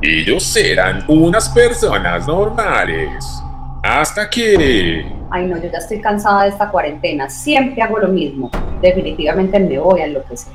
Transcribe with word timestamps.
Ellos 0.00 0.56
eran 0.56 1.04
unas 1.08 1.48
personas 1.48 2.24
normales. 2.28 3.42
Hasta 3.82 4.30
que... 4.30 5.04
Ay, 5.28 5.46
no, 5.46 5.56
yo 5.56 5.68
ya 5.68 5.78
estoy 5.78 6.00
cansada 6.00 6.44
de 6.44 6.50
esta 6.50 6.70
cuarentena. 6.70 7.28
Siempre 7.28 7.82
hago 7.82 7.98
lo 7.98 8.06
mismo. 8.06 8.48
Definitivamente 8.80 9.58
me 9.58 9.76
voy 9.76 10.02
a 10.02 10.04
enloquecer. 10.04 10.52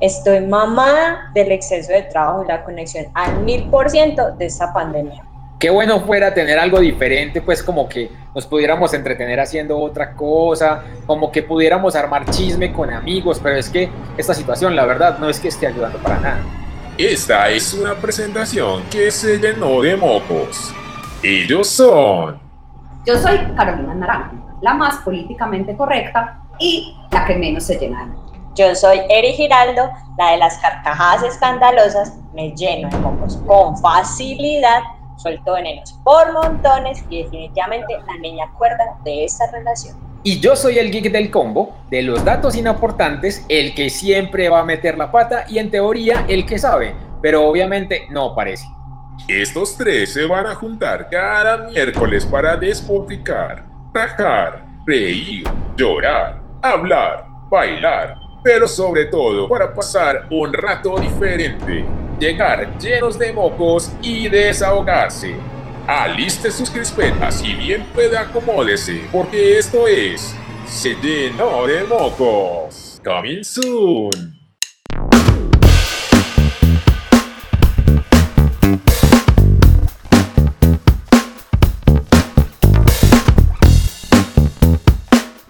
Estoy 0.00 0.40
mamada 0.40 1.30
del 1.34 1.52
exceso 1.52 1.92
de 1.92 2.02
trabajo 2.02 2.42
y 2.44 2.48
la 2.48 2.64
conexión 2.64 3.06
al 3.14 3.44
mil 3.44 3.70
por 3.70 3.88
ciento 3.90 4.32
de 4.32 4.46
esta 4.46 4.72
pandemia. 4.72 5.22
Qué 5.60 5.70
bueno 5.70 6.00
fuera 6.00 6.34
tener 6.34 6.58
algo 6.58 6.80
diferente, 6.80 7.42
pues 7.42 7.62
como 7.62 7.88
que 7.88 8.10
nos 8.34 8.44
pudiéramos 8.46 8.92
entretener 8.92 9.38
haciendo 9.38 9.78
otra 9.78 10.14
cosa, 10.14 10.82
como 11.06 11.30
que 11.30 11.44
pudiéramos 11.44 11.94
armar 11.94 12.24
chisme 12.30 12.72
con 12.72 12.92
amigos, 12.92 13.38
pero 13.40 13.56
es 13.56 13.68
que 13.68 13.88
esta 14.16 14.34
situación, 14.34 14.74
la 14.74 14.84
verdad, 14.84 15.18
no 15.20 15.28
es 15.28 15.38
que 15.38 15.48
esté 15.48 15.68
ayudando 15.68 15.98
para 15.98 16.18
nada. 16.18 16.59
Esta 17.02 17.48
es 17.48 17.72
una 17.72 17.94
presentación 17.94 18.82
que 18.90 19.10
se 19.10 19.38
llenó 19.38 19.80
de 19.80 19.96
mocos. 19.96 20.70
Ellos 21.22 21.66
son... 21.66 22.38
Yo 23.06 23.16
soy 23.16 23.38
Carolina 23.56 23.94
Naranjo, 23.94 24.36
la 24.60 24.74
más 24.74 24.98
políticamente 24.98 25.74
correcta 25.74 26.42
y 26.58 26.94
la 27.10 27.24
que 27.24 27.36
menos 27.36 27.64
se 27.64 27.78
llena 27.78 28.04
de 28.04 28.12
yo 28.54 28.74
soy 28.74 29.00
Eri 29.08 29.32
Giraldo, 29.32 29.90
la 30.18 30.32
de 30.32 30.36
las 30.36 30.58
carcajadas 30.58 31.22
escandalosas, 31.22 32.18
me 32.34 32.50
lleno 32.50 32.90
de 32.90 32.98
mocos 32.98 33.38
con 33.46 33.78
facilidad, 33.78 34.82
suelto 35.16 35.54
venenos 35.54 35.98
por 36.04 36.34
montones 36.34 37.02
y 37.08 37.22
definitivamente 37.22 37.96
la 38.06 38.16
niña 38.18 38.52
cuerda 38.58 38.98
de 39.04 39.24
esta 39.24 39.50
relación. 39.52 40.09
Y 40.22 40.40
yo 40.40 40.54
soy 40.56 40.78
el 40.78 40.90
geek 40.90 41.10
del 41.10 41.30
combo, 41.30 41.76
de 41.90 42.02
los 42.02 42.24
datos 42.24 42.54
inaportantes, 42.54 43.44
el 43.48 43.74
que 43.74 43.88
siempre 43.90 44.48
va 44.48 44.60
a 44.60 44.64
meter 44.64 44.98
la 44.98 45.10
pata 45.10 45.46
y 45.48 45.58
en 45.58 45.70
teoría 45.70 46.26
el 46.28 46.44
que 46.44 46.58
sabe, 46.58 46.94
pero 47.22 47.46
obviamente 47.46 48.06
no 48.10 48.34
parece. 48.34 48.66
Estos 49.28 49.76
tres 49.76 50.12
se 50.12 50.26
van 50.26 50.46
a 50.46 50.54
juntar 50.54 51.08
cada 51.10 51.68
miércoles 51.68 52.26
para 52.26 52.56
despotricar, 52.56 53.66
tajar, 53.92 54.66
reír, 54.86 55.44
llorar, 55.76 56.40
hablar, 56.62 57.26
bailar 57.50 58.30
pero 58.42 58.66
sobre 58.66 59.06
todo 59.06 59.48
para 59.48 59.72
pasar 59.72 60.26
un 60.30 60.52
rato 60.52 60.98
diferente, 60.98 61.84
llegar 62.18 62.78
llenos 62.78 63.18
de 63.18 63.32
mocos 63.32 63.92
y 64.02 64.28
desahogarse. 64.28 65.34
Aliste 65.86 66.50
sus 66.50 66.70
crispetas 66.70 67.42
y 67.42 67.54
bien 67.54 67.84
pueda 67.94 68.20
acomódese, 68.20 69.08
porque 69.10 69.58
esto 69.58 69.88
es 69.88 70.34
Se 70.66 70.94
llenó 70.96 71.66
de 71.66 71.84
mocos. 71.84 73.00
Coming 73.02 73.42
soon. 73.42 74.38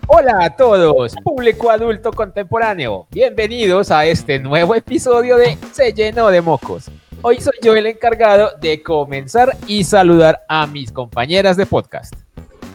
Hola 0.07 0.45
a 0.45 0.57
todos, 0.57 1.15
público 1.23 1.71
adulto 1.71 2.13
contemporáneo. 2.13 3.07
Bienvenidos 3.11 3.91
a 3.91 4.05
este 4.07 4.39
nuevo 4.39 4.75
episodio 4.75 5.37
de 5.37 5.59
Se 5.73 5.93
llenó 5.93 6.29
de 6.29 6.41
mocos. 6.41 6.91
Hoy 7.23 7.39
soy 7.39 7.53
yo 7.61 7.77
el 7.77 7.87
encargado 7.87 8.53
de 8.63 8.83
comenzar 8.83 9.55
y 9.67 9.85
saludar 9.85 10.43
a 10.49 10.67
mis 10.67 10.91
compañeras 10.91 11.59
de 11.59 11.67
podcast. 11.67 12.15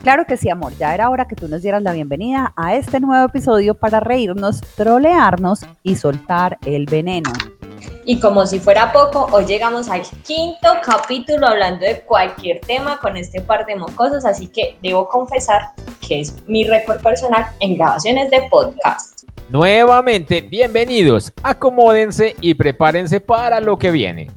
Claro 0.04 0.26
que 0.28 0.38
sí, 0.38 0.52
amor. 0.52 0.72
Ya 0.78 0.94
era 0.94 1.10
hora 1.10 1.28
que 1.28 1.36
tú 1.36 1.48
nos 1.48 1.64
dieras 1.64 1.82
la 1.82 1.94
bienvenida 1.94 2.54
a 2.56 2.76
este 2.76 3.00
nuevo 3.00 3.26
episodio 3.26 3.74
para 3.74 4.02
reírnos, 4.02 4.62
trolearnos 4.76 5.62
y 5.82 5.96
soltar 5.96 6.60
el 6.64 6.86
veneno. 6.86 7.32
Y 8.06 8.20
como 8.20 8.46
si 8.46 8.60
fuera 8.60 8.92
poco, 8.92 9.28
hoy 9.32 9.46
llegamos 9.46 9.90
al 9.90 10.04
quinto 10.24 10.70
capítulo 10.84 11.48
hablando 11.48 11.84
de 11.84 12.02
cualquier 12.02 12.62
tema 12.62 13.00
con 13.00 13.18
este 13.18 13.42
par 13.42 13.66
de 13.66 13.76
mocosos, 13.76 14.26
así 14.26 14.46
que 14.46 14.78
debo 14.84 15.10
confesar 15.10 15.72
que 16.08 16.20
es 16.20 16.36
mi 16.46 16.66
récord 16.66 17.02
personal 17.02 17.48
en 17.62 17.78
grabaciones 17.78 18.30
de 18.30 18.44
podcast. 18.52 19.15
Nuevamente, 19.50 20.42
bienvenidos, 20.42 21.32
acomódense 21.44 22.36
y 22.42 22.56
prepárense 22.56 23.20
para 23.20 23.60
lo 23.60 23.78
que 23.78 23.92
viene. 23.92 24.32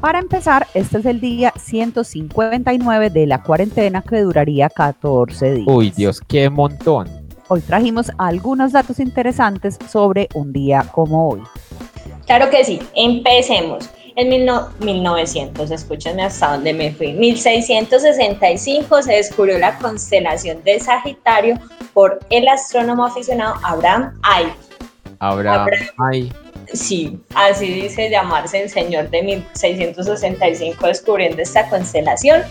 Para 0.00 0.20
empezar, 0.20 0.68
este 0.74 0.98
es 0.98 1.06
el 1.06 1.20
día 1.20 1.52
159 1.56 3.10
de 3.10 3.26
la 3.26 3.42
cuarentena 3.42 4.00
que 4.02 4.20
duraría 4.20 4.68
14 4.68 5.54
días. 5.54 5.66
Uy, 5.66 5.90
Dios, 5.90 6.20
qué 6.20 6.48
montón. 6.50 7.08
Hoy 7.48 7.62
trajimos 7.62 8.12
algunos 8.16 8.70
datos 8.70 9.00
interesantes 9.00 9.76
sobre 9.88 10.28
un 10.34 10.52
día 10.52 10.84
como 10.92 11.30
hoy. 11.30 11.42
Claro 12.26 12.48
que 12.48 12.64
sí, 12.64 12.78
empecemos. 12.94 13.90
En 14.18 14.30
1900, 14.30 15.70
escúchenme 15.70 16.24
hasta 16.24 16.50
dónde 16.50 16.74
me 16.74 16.90
fui, 16.90 17.12
1665 17.12 19.02
se 19.02 19.12
descubrió 19.12 19.60
la 19.60 19.78
constelación 19.78 20.60
de 20.64 20.80
Sagitario 20.80 21.54
por 21.94 22.18
el 22.28 22.48
astrónomo 22.48 23.04
aficionado 23.04 23.54
Abraham 23.62 24.18
Ay. 24.24 24.52
Abraham, 25.20 25.68
Ay. 25.98 26.32
Sí, 26.72 27.16
así 27.32 27.72
dice 27.72 28.10
llamarse 28.10 28.64
el 28.64 28.70
señor 28.70 29.08
de 29.10 29.22
1665 29.22 30.84
descubriendo 30.84 31.40
esta 31.40 31.68
constelación. 31.68 32.42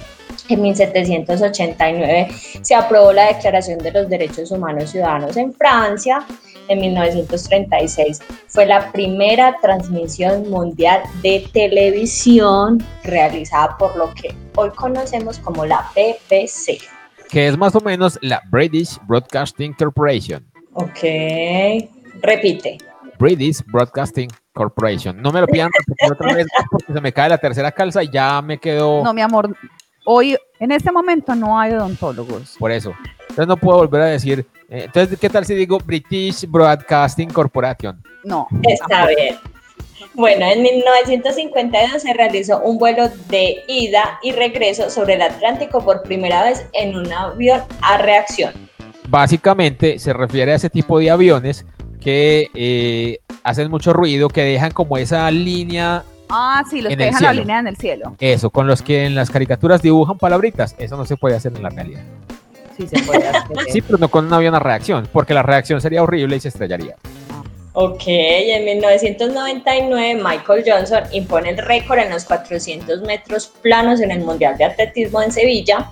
En 0.47 0.61
1789 0.61 2.29
se 2.61 2.75
aprobó 2.75 3.11
la 3.11 3.25
Declaración 3.33 3.79
de 3.79 3.91
los 3.91 4.07
Derechos 4.07 4.51
Humanos 4.51 4.91
Ciudadanos 4.91 5.35
en 5.35 5.53
Francia 5.53 6.25
en 6.67 6.79
1936. 6.79 8.21
Fue 8.47 8.65
la 8.65 8.91
primera 8.91 9.57
transmisión 9.61 10.49
mundial 10.49 11.01
de 11.21 11.47
televisión 11.53 12.83
realizada 13.03 13.77
por 13.77 13.95
lo 13.95 14.13
que 14.13 14.35
hoy 14.55 14.69
conocemos 14.71 15.39
como 15.39 15.65
la 15.65 15.89
BBC. 15.95 16.81
Que 17.29 17.47
es 17.47 17.57
más 17.57 17.75
o 17.75 17.81
menos 17.81 18.17
la 18.21 18.41
British 18.49 18.97
Broadcasting 19.07 19.73
Corporation. 19.73 20.45
Ok, 20.73 20.99
repite. 22.21 22.77
British 23.19 23.63
Broadcasting 23.65 24.29
Corporation. 24.53 25.21
No 25.21 25.31
me 25.31 25.41
lo 25.41 25.47
pidan 25.47 25.69
otra 26.11 26.33
vez 26.33 26.47
porque 26.71 26.93
se 26.93 27.01
me 27.01 27.11
cae 27.11 27.29
la 27.29 27.37
tercera 27.37 27.71
calza 27.71 28.03
y 28.03 28.09
ya 28.11 28.41
me 28.41 28.57
quedo. 28.57 29.03
No, 29.03 29.13
mi 29.13 29.21
amor, 29.21 29.55
hoy 30.05 30.37
en 30.59 30.71
este 30.71 30.91
momento 30.91 31.35
no 31.35 31.59
hay 31.59 31.73
odontólogos. 31.73 32.55
Por 32.57 32.71
eso. 32.71 32.93
Entonces 33.21 33.47
no 33.47 33.57
puedo 33.57 33.79
volver 33.79 34.01
a 34.01 34.05
decir 34.05 34.47
entonces, 34.69 35.17
¿qué 35.19 35.29
tal 35.29 35.45
si 35.45 35.55
digo 35.55 35.79
British 35.79 36.45
Broadcasting 36.47 37.29
Corporation? 37.29 38.01
No. 38.23 38.47
Está 38.63 39.07
bien. 39.07 39.37
Bueno, 40.13 40.45
en 40.45 40.61
1952 40.61 42.01
se 42.01 42.13
realizó 42.13 42.59
un 42.61 42.77
vuelo 42.77 43.09
de 43.29 43.63
ida 43.67 44.19
y 44.23 44.31
regreso 44.31 44.89
sobre 44.89 45.13
el 45.13 45.21
Atlántico 45.21 45.83
por 45.83 46.03
primera 46.03 46.43
vez 46.43 46.65
en 46.73 46.95
un 46.95 47.11
avión 47.13 47.61
a 47.81 47.97
reacción. 47.97 48.51
Básicamente 49.07 49.99
se 49.99 50.13
refiere 50.13 50.51
a 50.51 50.55
ese 50.55 50.69
tipo 50.69 50.99
de 50.99 51.11
aviones 51.11 51.65
que 52.01 52.49
eh, 52.53 53.19
hacen 53.43 53.69
mucho 53.69 53.93
ruido, 53.93 54.27
que 54.27 54.43
dejan 54.43 54.71
como 54.71 54.97
esa 54.97 55.29
línea 55.31 56.03
Ah, 56.29 56.61
sí, 56.69 56.81
los 56.81 56.89
que 56.89 56.97
dejan 56.97 57.23
la 57.23 57.33
línea 57.33 57.59
en 57.59 57.67
el 57.67 57.77
cielo. 57.77 58.15
Eso, 58.19 58.49
con 58.49 58.67
los 58.67 58.81
que 58.81 59.05
en 59.05 59.15
las 59.15 59.29
caricaturas 59.29 59.81
dibujan 59.81 60.17
palabritas. 60.17 60.75
Eso 60.77 60.97
no 60.97 61.05
se 61.05 61.15
puede 61.15 61.37
hacer 61.37 61.53
en 61.55 61.63
la 61.63 61.69
realidad 61.69 62.03
sí 62.77 62.87
se 62.87 62.99
puede 63.03 63.27
hacer. 63.27 63.43
sí, 63.71 63.81
pero 63.81 63.97
no 63.97 64.09
con 64.09 64.25
un 64.27 64.33
avión 64.33 64.55
a 64.55 64.59
reacción, 64.59 65.07
porque 65.11 65.33
la 65.33 65.43
reacción 65.43 65.81
sería 65.81 66.03
horrible 66.03 66.37
y 66.37 66.39
se 66.39 66.49
estrellaría. 66.49 66.95
Ok, 67.79 68.05
en 68.07 68.65
1999 68.65 70.15
Michael 70.15 70.63
Johnson 70.65 71.03
impone 71.11 71.51
el 71.51 71.59
récord 71.59 71.99
en 71.99 72.09
los 72.09 72.25
400 72.25 73.01
metros 73.01 73.53
planos 73.61 74.01
en 74.01 74.09
el 74.09 74.21
Mundial 74.21 74.57
de 74.57 74.63
Atletismo 74.63 75.21
en 75.21 75.31
Sevilla, 75.31 75.91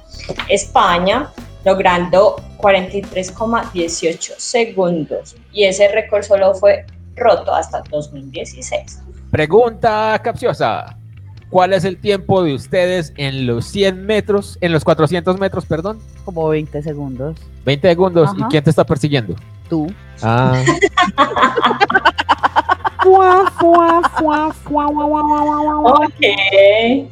España, 0.50 1.30
logrando 1.64 2.38
43,18 2.58 4.34
segundos. 4.38 5.36
Y 5.54 5.66
ese 5.66 5.88
récord 5.90 6.24
solo 6.24 6.56
fue 6.56 6.86
roto 7.16 7.54
hasta 7.54 7.84
2016. 7.92 9.02
Pregunta 9.30 10.20
capciosa. 10.24 10.98
¿Cuál 11.56 11.72
es 11.72 11.86
el 11.86 11.96
tiempo 11.96 12.44
de 12.44 12.54
ustedes 12.54 13.14
en 13.16 13.48
los 13.48 13.64
100 13.68 14.06
metros, 14.06 14.58
en 14.60 14.74
los 14.74 14.84
400 14.84 15.40
metros, 15.40 15.66
perdón? 15.66 16.00
Como 16.26 16.50
20 16.50 16.82
segundos. 16.82 17.38
20 17.64 17.88
segundos. 17.88 18.32
¿Y 18.38 18.44
quién 18.50 18.62
te 18.62 18.72
está 18.72 18.84
persiguiendo? 18.84 19.36
Tú. 19.70 19.88
Ah. 20.22 20.62
ok. 25.86 27.10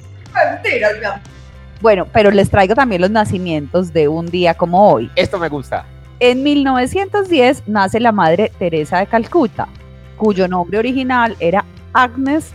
Bueno, 1.80 2.06
pero 2.12 2.30
les 2.30 2.50
traigo 2.50 2.76
también 2.76 3.00
los 3.00 3.12
nacimientos 3.12 3.94
de 3.94 4.10
un 4.10 4.26
día 4.26 4.56
como 4.56 4.92
hoy. 4.92 5.10
Esto 5.16 5.40
me 5.40 5.48
gusta. 5.48 5.86
En 6.20 6.44
1910 6.44 7.64
nace 7.68 8.02
la 8.02 8.12
madre 8.12 8.52
Teresa 8.60 8.98
de 8.98 9.08
Calcuta, 9.08 9.70
cuyo 10.18 10.50
nombre 10.50 10.80
original 10.80 11.38
era 11.40 11.64
Agnes 11.94 12.52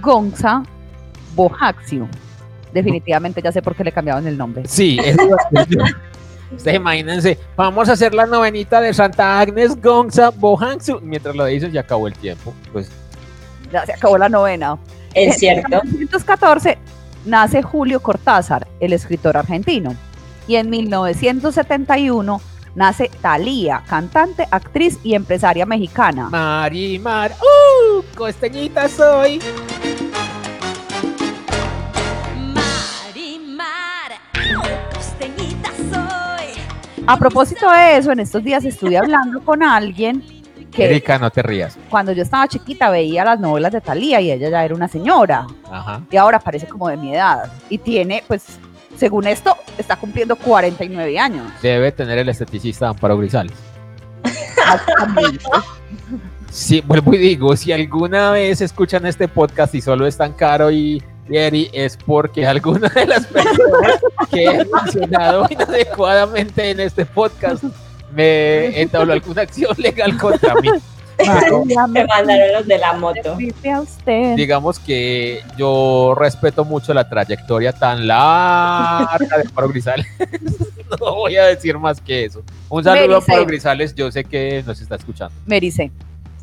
Gonza 0.00 0.64
Bojaxio. 1.34 2.08
Definitivamente 2.72 3.42
ya 3.42 3.50
sé 3.52 3.62
por 3.62 3.74
qué 3.74 3.84
le 3.84 3.92
cambiaban 3.92 4.26
el 4.26 4.36
nombre. 4.38 4.62
Sí, 4.66 4.98
Ustedes 6.52 6.76
imagínense, 6.76 7.38
vamos 7.56 7.88
a 7.88 7.92
hacer 7.92 8.12
la 8.12 8.26
novenita 8.26 8.80
de 8.80 8.92
Santa 8.92 9.38
Agnes 9.38 9.80
Gonza 9.80 10.30
Bojaxio. 10.30 11.00
Mientras 11.00 11.36
lo 11.36 11.44
dicen, 11.44 11.70
ya 11.70 11.82
acabó 11.82 12.08
el 12.08 12.14
tiempo. 12.14 12.52
Pues 12.72 12.90
ya 13.72 13.86
se 13.86 13.92
acabó 13.92 14.18
la 14.18 14.28
novena. 14.28 14.76
Es 15.14 15.38
cierto. 15.38 15.80
En 15.82 15.88
1914 15.90 16.78
nace 17.24 17.62
Julio 17.62 18.00
Cortázar, 18.00 18.66
el 18.80 18.92
escritor 18.92 19.36
argentino. 19.36 19.94
Y 20.48 20.56
en 20.56 20.70
1971 20.70 22.40
nace 22.74 23.10
Thalía, 23.20 23.82
cantante, 23.88 24.46
actriz 24.50 24.98
y 25.04 25.14
empresaria 25.14 25.66
mexicana. 25.66 26.28
Marimar, 26.30 27.32
¡uh! 27.32 28.02
Costeñita 28.16 28.88
soy. 28.88 29.40
A 37.06 37.16
propósito 37.18 37.70
de 37.70 37.96
eso, 37.96 38.12
en 38.12 38.20
estos 38.20 38.42
días 38.44 38.64
estuve 38.64 38.96
hablando 38.96 39.40
con 39.40 39.62
alguien 39.62 40.22
que 40.70 40.84
Erika, 40.84 41.18
no 41.18 41.30
te 41.30 41.42
rías. 41.42 41.76
cuando 41.88 42.12
yo 42.12 42.22
estaba 42.22 42.46
chiquita 42.46 42.90
veía 42.90 43.24
las 43.24 43.40
novelas 43.40 43.72
de 43.72 43.80
Thalía 43.80 44.20
y 44.20 44.30
ella 44.30 44.48
ya 44.50 44.64
era 44.64 44.74
una 44.74 44.86
señora. 44.88 45.46
Ajá. 45.70 46.02
y 46.10 46.16
ahora 46.16 46.38
parece 46.38 46.66
como 46.68 46.88
de 46.88 46.96
mi 46.96 47.14
edad. 47.14 47.50
Y 47.68 47.78
tiene, 47.78 48.22
pues, 48.26 48.44
según 48.96 49.26
esto, 49.26 49.56
está 49.78 49.96
cumpliendo 49.96 50.36
49 50.36 51.18
años. 51.18 51.50
Debe 51.62 51.90
tener 51.90 52.18
el 52.18 52.28
esteticista 52.28 52.88
Amparo 52.88 53.16
Grisales. 53.18 53.52
Sí, 56.50 56.82
vuelvo 56.84 57.14
y 57.14 57.18
digo, 57.18 57.56
si 57.56 57.70
alguna 57.70 58.32
vez 58.32 58.60
escuchan 58.60 59.06
este 59.06 59.28
podcast 59.28 59.72
y 59.76 59.80
solo 59.80 60.04
están 60.04 60.32
Caro 60.32 60.72
y 60.72 61.00
y 61.30 61.36
Eri, 61.36 61.70
es 61.72 61.96
porque 61.96 62.44
alguna 62.46 62.88
de 62.88 63.06
las 63.06 63.24
personas 63.26 64.00
que 64.30 64.44
he 64.44 64.64
mencionado 64.64 65.46
inadecuadamente 65.50 66.70
en 66.70 66.80
este 66.80 67.06
podcast 67.06 67.64
me 68.12 68.80
entabló 68.80 69.12
alguna 69.12 69.42
acción 69.42 69.74
legal 69.78 70.18
contra 70.18 70.54
mí. 70.56 70.68
María, 71.24 71.86
Me 71.86 72.06
mandaron 72.06 72.52
los 72.54 72.66
de 72.66 72.78
la 72.78 72.94
moto. 72.94 73.32
escribe 73.38 73.70
a 73.70 73.80
usted. 73.82 74.34
Digamos 74.36 74.78
que 74.78 75.42
yo 75.56 76.14
respeto 76.18 76.64
mucho 76.64 76.94
la 76.94 77.08
trayectoria 77.08 77.72
tan 77.72 78.06
larga 78.08 79.18
de 79.36 79.42
Amparo 79.46 79.68
Grisales. 79.68 80.06
No 81.00 81.14
voy 81.14 81.36
a 81.36 81.44
decir 81.44 81.78
más 81.78 82.00
que 82.00 82.24
eso. 82.24 82.42
Un 82.68 82.82
saludo 82.82 83.14
a. 83.14 83.18
Amparo 83.18 83.46
Grisales, 83.46 83.94
yo 83.94 84.10
sé 84.10 84.24
que 84.24 84.64
nos 84.66 84.80
está 84.80 84.96
escuchando. 84.96 85.32
Merice. 85.46 85.92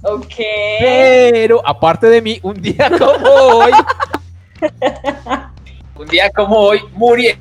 Ok. 0.03 0.35
Pero 0.79 1.61
aparte 1.67 2.07
de 2.07 2.21
mí, 2.21 2.39
un 2.43 2.61
día 2.61 2.89
como 2.97 3.29
hoy, 3.29 3.71
un 5.95 6.07
día 6.07 6.29
como 6.35 6.57
hoy 6.57 6.79
murió. 6.93 7.31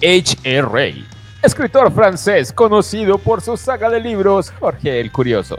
Rey, 0.00 1.06
escritor 1.42 1.92
francés 1.92 2.52
conocido 2.52 3.16
por 3.18 3.40
su 3.40 3.56
saga 3.56 3.88
de 3.88 4.00
libros 4.00 4.50
Jorge 4.60 5.00
el 5.00 5.10
Curioso. 5.10 5.58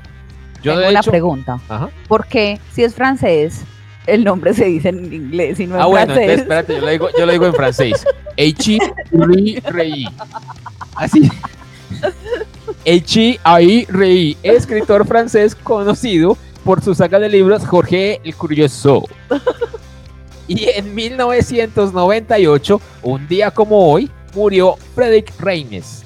Yo 0.62 0.72
Tengo 0.74 0.80
de 0.82 0.90
una 0.90 1.00
hecho, 1.00 1.12
pregunta. 1.12 1.60
Ajá. 1.68 1.90
¿Por 2.08 2.28
qué, 2.28 2.60
si 2.72 2.84
es 2.84 2.94
francés, 2.94 3.64
el 4.06 4.24
nombre 4.24 4.54
se 4.54 4.66
dice 4.66 4.90
en 4.90 5.12
inglés 5.12 5.60
y 5.60 5.68
no 5.68 5.76
en 5.76 5.82
Ah, 5.82 5.86
bueno, 5.86 6.14
entonces 6.14 6.26
francés? 6.26 6.42
espérate, 6.42 6.76
yo 6.76 6.82
lo 6.82 6.88
digo, 6.90 7.10
yo 7.18 7.26
lo 7.26 7.32
digo 7.32 7.46
en 7.48 7.54
francés. 7.54 8.06
Rey. 9.72 10.06
Así. 10.96 11.30
H.I. 12.86 13.86
Rey, 13.90 14.38
escritor 14.44 15.08
francés 15.08 15.56
conocido 15.56 16.38
por 16.64 16.84
su 16.84 16.94
saga 16.94 17.20
de 17.20 17.30
libros 17.30 17.66
Jorge 17.66 18.20
el 18.24 18.36
Curioso. 18.36 19.04
Y 20.48 20.70
en 20.70 20.94
1998, 20.94 22.82
un 23.04 23.28
día 23.28 23.52
como 23.52 23.92
hoy, 23.92 24.12
murió 24.36 24.76
Frederick 24.94 25.34
Reines, 25.40 26.04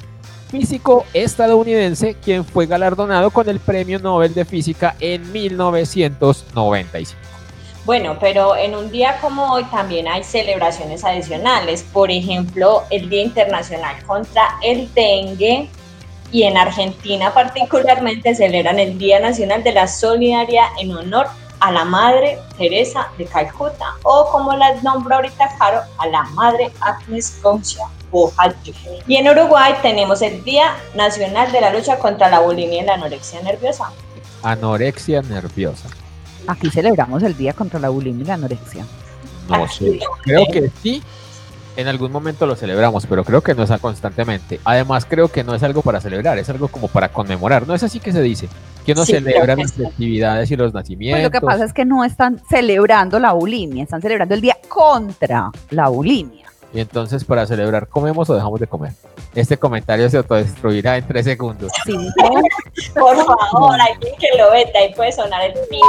físico 0.50 1.06
estadounidense 1.14 2.16
quien 2.24 2.46
fue 2.46 2.66
galardonado 2.66 3.32
con 3.32 3.50
el 3.50 3.60
Premio 3.60 4.00
Nobel 4.00 4.34
de 4.34 4.46
Física 4.46 4.96
en 5.00 5.32
1995. 5.32 7.20
Bueno, 7.86 8.18
pero 8.20 8.56
en 8.56 8.76
un 8.76 8.92
día 8.92 9.18
como 9.20 9.52
hoy 9.54 9.64
también 9.66 10.08
hay 10.08 10.24
celebraciones 10.24 11.04
adicionales. 11.04 11.84
Por 11.92 12.12
ejemplo, 12.12 12.84
el 12.92 13.10
Día 13.10 13.24
Internacional 13.24 13.96
contra 14.06 14.60
el 14.64 14.94
Dengue. 14.94 15.70
Y 16.32 16.44
en 16.44 16.56
Argentina 16.58 17.34
particularmente 17.34 18.36
celebran 18.36 18.78
el 18.78 19.00
Día 19.00 19.20
Nacional 19.20 19.64
de 19.64 19.72
la 19.72 19.88
Solidaridad 19.88 20.68
en 20.80 20.92
honor 20.92 21.26
a 21.60 21.72
la 21.72 21.86
Madre 21.86 22.40
Teresa 22.58 23.08
de 23.18 23.26
Calcuta. 23.26 23.96
O 24.04 24.30
como 24.32 24.54
la 24.54 24.76
nombra 24.82 25.18
ahorita 25.18 25.56
Caro, 25.58 25.82
a 25.98 26.08
la 26.08 26.24
Madre 26.24 26.72
Agnes 26.82 27.40
Concha. 27.42 27.84
Y 29.08 29.18
en 29.18 29.30
Uruguay 29.30 29.76
tenemos 29.84 30.22
el 30.24 30.44
Día 30.44 30.76
Nacional 30.96 31.52
de 31.52 31.62
la 31.62 31.72
Lucha 31.72 32.00
contra 32.00 32.28
la 32.28 32.40
Bulimia 32.40 32.82
y 32.82 32.86
la 32.86 32.96
Anorexia 32.96 33.40
Nerviosa. 33.44 33.92
Anorexia 34.42 35.22
nerviosa. 35.22 35.90
Aquí 36.48 36.70
celebramos 36.70 37.22
el 37.24 37.36
Día 37.36 37.54
contra 37.54 37.80
la 37.80 37.90
bulimia 37.90 38.24
y 38.24 38.28
la 38.28 38.34
anorexia. 38.36 38.86
No 39.50 39.68
sé. 39.68 40.00
Creo 40.24 40.46
que 40.52 40.72
sí. 40.82 41.04
En 41.76 41.88
algún 41.88 42.12
momento 42.12 42.46
lo 42.46 42.56
celebramos, 42.56 43.06
pero 43.06 43.24
creo 43.24 43.42
que 43.42 43.54
no 43.54 43.64
es 43.64 43.72
a 43.72 43.78
constantemente. 43.78 44.60
Además, 44.64 45.06
creo 45.06 45.30
que 45.30 45.44
no 45.44 45.56
es 45.56 45.64
algo 45.64 45.82
para 45.82 46.02
celebrar, 46.02 46.38
es 46.38 46.50
algo 46.50 46.68
como 46.68 46.88
para 46.88 47.10
conmemorar. 47.10 47.68
No 47.68 47.76
es 47.76 47.84
así 47.84 48.00
que 48.00 48.12
se 48.12 48.22
dice. 48.22 48.50
Que 48.86 48.94
uno 48.94 49.06
Sí, 49.06 49.12
creo 49.14 49.24
celebra 49.24 49.56
que 49.56 49.62
las 49.64 49.74
festividades 49.74 50.52
y 50.52 50.56
los 50.56 50.72
Pues 50.72 50.84
nacimientos. 50.84 51.24
lo 51.24 51.32
que 51.32 51.42
pasa 51.42 51.66
es 51.66 51.74
que 51.74 51.86
no 51.86 52.04
están 52.04 52.42
celebrando 52.50 53.20
la 53.20 53.34
bulimia, 53.34 53.84
están 53.84 54.02
celebrando 54.02 54.34
el 54.36 54.42
día 54.42 54.58
contra 54.68 55.52
la 55.70 55.90
bulimia. 55.90 56.46
Y 56.74 56.80
entonces, 56.80 57.24
para 57.24 57.48
celebrar, 57.48 57.88
¿comemos 57.88 58.30
o 58.30 58.36
dejamos 58.36 58.60
de 58.60 58.68
comer? 58.68 58.94
Este 59.34 59.58
comentario 59.58 60.08
se 60.10 60.18
autodestruirá 60.18 60.98
en 60.98 61.08
tres 61.08 61.26
segundos. 61.26 61.72
Sí, 61.86 61.94
Por 62.94 63.16
favor, 63.16 63.76
alguien 63.80 64.14
que 64.20 64.28
lo 64.38 64.52
vete, 64.52 64.78
ahí 64.78 64.94
puede 64.94 65.12
sonar 65.12 65.42
el 65.46 65.54
pi. 65.70 65.80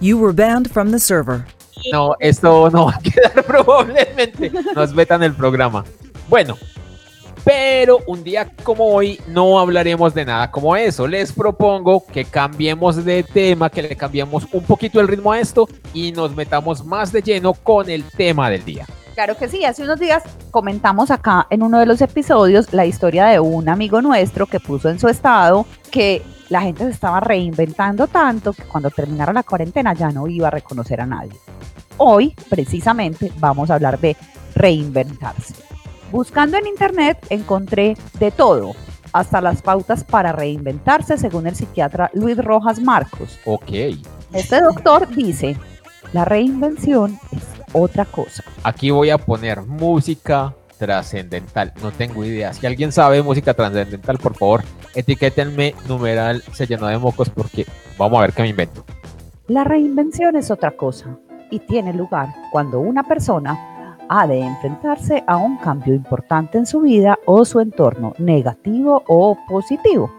You 0.00 0.18
were 0.18 0.32
banned 0.32 0.68
from 0.70 0.90
the 0.90 0.98
server. 0.98 1.44
No, 1.92 2.14
esto 2.18 2.68
no 2.70 2.86
va 2.86 2.92
a 2.94 2.98
quedar 2.98 3.44
probablemente. 3.46 4.50
Nos 4.74 4.92
vetan 4.94 5.22
el 5.22 5.34
programa. 5.34 5.84
Bueno, 6.28 6.56
pero 7.44 7.98
un 8.06 8.24
día 8.24 8.50
como 8.62 8.86
hoy 8.86 9.20
no 9.28 9.58
hablaremos 9.58 10.14
de 10.14 10.24
nada 10.24 10.50
como 10.50 10.74
eso. 10.74 11.06
Les 11.06 11.32
propongo 11.32 12.04
que 12.06 12.24
cambiemos 12.24 13.04
de 13.04 13.22
tema, 13.22 13.68
que 13.70 13.82
le 13.82 13.96
cambiemos 13.96 14.46
un 14.52 14.64
poquito 14.64 15.00
el 15.00 15.08
ritmo 15.08 15.32
a 15.32 15.40
esto 15.40 15.68
y 15.92 16.12
nos 16.12 16.34
metamos 16.34 16.84
más 16.84 17.12
de 17.12 17.22
lleno 17.22 17.52
con 17.52 17.90
el 17.90 18.04
tema 18.04 18.48
del 18.48 18.64
día. 18.64 18.86
Claro 19.14 19.36
que 19.36 19.48
sí, 19.48 19.64
hace 19.64 19.84
unos 19.84 20.00
días 20.00 20.24
comentamos 20.50 21.10
acá 21.10 21.46
en 21.50 21.62
uno 21.62 21.78
de 21.78 21.86
los 21.86 22.00
episodios 22.00 22.72
la 22.72 22.84
historia 22.84 23.26
de 23.26 23.38
un 23.38 23.68
amigo 23.68 24.02
nuestro 24.02 24.46
que 24.46 24.58
puso 24.58 24.88
en 24.88 24.98
su 24.98 25.08
estado 25.08 25.66
que 25.92 26.22
la 26.48 26.62
gente 26.62 26.84
se 26.84 26.90
estaba 26.90 27.20
reinventando 27.20 28.08
tanto 28.08 28.52
que 28.52 28.64
cuando 28.64 28.90
terminara 28.90 29.32
la 29.32 29.44
cuarentena 29.44 29.94
ya 29.94 30.10
no 30.10 30.26
iba 30.26 30.48
a 30.48 30.50
reconocer 30.50 31.00
a 31.00 31.06
nadie. 31.06 31.38
Hoy, 31.96 32.34
precisamente, 32.48 33.30
vamos 33.38 33.70
a 33.70 33.74
hablar 33.74 34.00
de 34.00 34.16
reinventarse. 34.56 35.73
Buscando 36.14 36.56
en 36.56 36.68
internet 36.68 37.26
encontré 37.28 37.96
de 38.20 38.30
todo, 38.30 38.70
hasta 39.12 39.40
las 39.40 39.62
pautas 39.62 40.04
para 40.04 40.30
reinventarse 40.30 41.18
según 41.18 41.48
el 41.48 41.56
psiquiatra 41.56 42.08
Luis 42.14 42.36
Rojas 42.36 42.78
Marcos. 42.80 43.40
Ok. 43.44 43.98
Este 44.32 44.60
doctor 44.60 45.08
dice, 45.08 45.56
la 46.12 46.24
reinvención 46.24 47.18
es 47.32 47.42
otra 47.72 48.04
cosa. 48.04 48.44
Aquí 48.62 48.92
voy 48.92 49.10
a 49.10 49.18
poner 49.18 49.62
música 49.62 50.54
trascendental. 50.78 51.72
No 51.82 51.90
tengo 51.90 52.24
idea. 52.24 52.52
Si 52.52 52.64
alguien 52.64 52.92
sabe 52.92 53.20
música 53.20 53.52
trascendental, 53.52 54.18
por 54.18 54.36
favor, 54.36 54.62
etiquétenme 54.94 55.74
numeral 55.88 56.44
se 56.52 56.68
llenó 56.68 56.86
de 56.86 56.96
mocos 56.96 57.28
porque 57.28 57.66
vamos 57.98 58.20
a 58.20 58.22
ver 58.22 58.32
qué 58.32 58.42
me 58.42 58.50
invento. 58.50 58.84
La 59.48 59.64
reinvención 59.64 60.36
es 60.36 60.52
otra 60.52 60.76
cosa 60.76 61.18
y 61.50 61.58
tiene 61.58 61.92
lugar 61.92 62.28
cuando 62.52 62.78
una 62.78 63.02
persona 63.02 63.73
ha 64.08 64.26
de 64.26 64.40
enfrentarse 64.40 65.24
a 65.26 65.36
un 65.36 65.56
cambio 65.58 65.94
importante 65.94 66.58
en 66.58 66.66
su 66.66 66.80
vida 66.80 67.18
o 67.26 67.44
su 67.44 67.60
entorno, 67.60 68.14
negativo 68.18 69.02
o 69.06 69.36
positivo, 69.48 70.10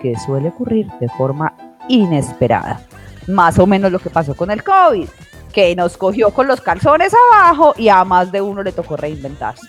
que 0.00 0.18
suele 0.18 0.48
ocurrir 0.48 0.90
de 1.00 1.08
forma 1.08 1.54
inesperada. 1.88 2.80
Más 3.26 3.58
o 3.58 3.66
menos 3.66 3.90
lo 3.92 3.98
que 3.98 4.10
pasó 4.10 4.34
con 4.34 4.50
el 4.50 4.62
COVID, 4.62 5.08
que 5.52 5.74
nos 5.74 5.96
cogió 5.96 6.30
con 6.30 6.46
los 6.46 6.60
calzones 6.60 7.12
abajo 7.32 7.74
y 7.76 7.88
a 7.88 8.04
más 8.04 8.30
de 8.30 8.42
uno 8.42 8.62
le 8.62 8.72
tocó 8.72 8.96
reinventarse. 8.96 9.66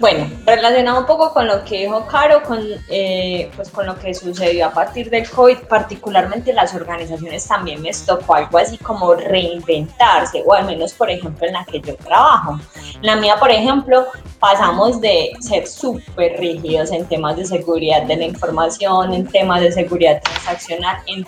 Bueno, 0.00 0.30
relacionado 0.46 1.00
un 1.00 1.04
poco 1.04 1.34
con 1.34 1.46
lo 1.46 1.62
que 1.62 1.80
dijo 1.80 2.06
Caro, 2.06 2.42
con, 2.42 2.58
eh, 2.88 3.50
pues 3.54 3.68
con 3.68 3.84
lo 3.84 3.98
que 3.98 4.14
sucedió 4.14 4.68
a 4.68 4.70
partir 4.70 5.10
del 5.10 5.28
COVID, 5.28 5.58
particularmente 5.68 6.54
las 6.54 6.74
organizaciones 6.74 7.46
también 7.46 7.82
les 7.82 8.06
tocó 8.06 8.36
algo 8.36 8.56
así 8.56 8.78
como 8.78 9.12
reinventarse, 9.12 10.42
o 10.46 10.54
al 10.54 10.64
menos, 10.64 10.94
por 10.94 11.10
ejemplo, 11.10 11.46
en 11.46 11.52
la 11.52 11.66
que 11.66 11.82
yo 11.82 11.96
trabajo. 11.96 12.58
En 12.94 13.02
la 13.02 13.16
mía, 13.16 13.36
por 13.38 13.50
ejemplo, 13.50 14.06
pasamos 14.38 15.02
de 15.02 15.32
ser 15.38 15.66
súper 15.66 16.40
rígidos 16.40 16.92
en 16.92 17.04
temas 17.04 17.36
de 17.36 17.44
seguridad 17.44 18.04
de 18.04 18.16
la 18.16 18.24
información, 18.24 19.12
en 19.12 19.26
temas 19.26 19.60
de 19.60 19.70
seguridad 19.70 20.22
transaccional, 20.22 20.96
en 21.08 21.26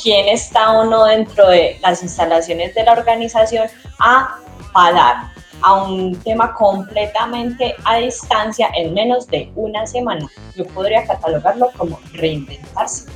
quién 0.00 0.28
está 0.28 0.70
o 0.70 0.84
no 0.84 1.06
dentro 1.06 1.48
de 1.48 1.76
las 1.82 2.04
instalaciones 2.04 2.72
de 2.72 2.84
la 2.84 2.92
organización, 2.92 3.66
a 3.98 4.36
parar 4.72 5.31
a 5.62 5.82
un 5.82 6.14
tema 6.16 6.54
completamente 6.54 7.74
a 7.84 7.96
distancia 7.96 8.68
en 8.76 8.94
menos 8.94 9.26
de 9.28 9.50
una 9.54 9.86
semana. 9.86 10.28
Yo 10.56 10.66
podría 10.66 11.06
catalogarlo 11.06 11.70
como 11.76 11.98
reinventarse. 12.12 13.06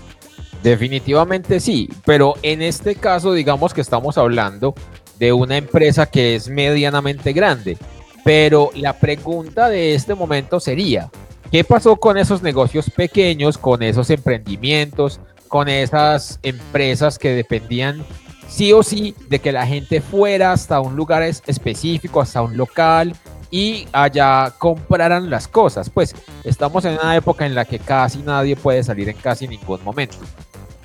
Definitivamente 0.63 1.61
sí, 1.61 1.89
pero 2.05 2.35
en 2.43 2.63
este 2.63 2.97
caso 2.97 3.33
digamos 3.33 3.73
que 3.73 3.81
estamos 3.81 4.19
hablando 4.19 4.75
de 5.19 5.33
una 5.33 5.57
empresa 5.57 6.07
que 6.07 6.35
es 6.35 6.49
medianamente 6.49 7.33
grande. 7.33 7.79
Pero 8.25 8.71
la 8.75 8.95
pregunta 8.95 9.69
de 9.69 9.95
este 9.95 10.15
momento 10.15 10.59
sería, 10.59 11.11
¿qué 11.53 11.63
pasó 11.63 11.97
con 11.97 12.19
esos 12.19 12.43
negocios 12.43 12.91
pequeños, 12.91 13.57
con 13.59 13.83
esos 13.83 14.11
emprendimientos, 14.11 15.21
con 15.47 15.69
esas 15.69 16.41
empresas 16.43 17.19
que 17.19 17.31
dependían 17.31 18.05
sí 18.49 18.73
o 18.73 18.83
sí 18.83 19.15
de 19.29 19.39
que 19.39 19.53
la 19.53 19.67
gente 19.67 20.01
fuera 20.01 20.53
hasta 20.53 20.81
un 20.81 20.97
lugar 20.97 21.23
es- 21.23 21.43
específico, 21.47 22.21
hasta 22.21 22.43
un 22.43 22.57
local 22.57 23.15
y 23.51 23.87
allá 23.93 24.53
compraran 24.59 25.31
las 25.31 25.49
cosas? 25.49 25.91
Pues 25.91 26.15
estamos 26.45 26.85
en 26.85 26.95
una 26.95 27.17
época 27.17 27.47
en 27.47 27.55
la 27.55 27.65
que 27.65 27.79
casi 27.79 28.19
nadie 28.19 28.57
puede 28.57 28.83
salir 28.83 29.09
en 29.09 29.17
casi 29.17 29.47
ningún 29.49 29.83
momento. 29.85 30.17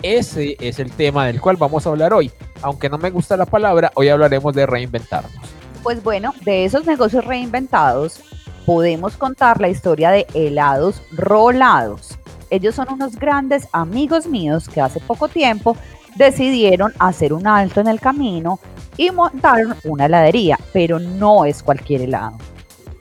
Ese 0.04 0.58
es 0.60 0.80
el 0.80 0.92
tema 0.92 1.28
del 1.28 1.40
cual 1.40 1.58
vamos 1.58 1.86
a 1.86 1.90
hablar 1.90 2.14
hoy. 2.14 2.32
Aunque 2.64 2.90
no 2.90 2.98
me 2.98 3.12
gusta 3.12 3.38
la 3.38 3.46
palabra, 3.46 3.92
hoy 3.96 4.10
hablaremos 4.10 4.54
de 4.56 4.66
reinventarnos. 4.66 5.32
Pues 5.84 6.02
bueno, 6.04 6.34
de 6.44 6.66
esos 6.66 6.86
negocios 6.86 7.26
reinventados 7.26 8.20
podemos 8.66 9.18
contar 9.18 9.60
la 9.62 9.70
historia 9.70 10.12
de 10.12 10.26
helados 10.34 11.02
rolados. 11.12 12.18
Ellos 12.50 12.76
son 12.76 12.92
unos 12.92 13.16
grandes 13.16 13.68
amigos 13.72 14.28
míos 14.28 14.68
que 14.70 14.82
hace 14.82 15.00
poco 15.00 15.28
tiempo 15.28 15.76
decidieron 16.16 16.94
hacer 17.00 17.34
un 17.34 17.48
alto 17.48 17.82
en 17.82 17.88
el 17.88 18.00
camino 18.00 18.60
y 18.98 19.12
montaron 19.12 19.76
una 19.84 20.06
heladería, 20.06 20.58
pero 20.74 21.00
no 21.00 21.46
es 21.46 21.64
cualquier 21.64 22.02
helado. 22.02 22.38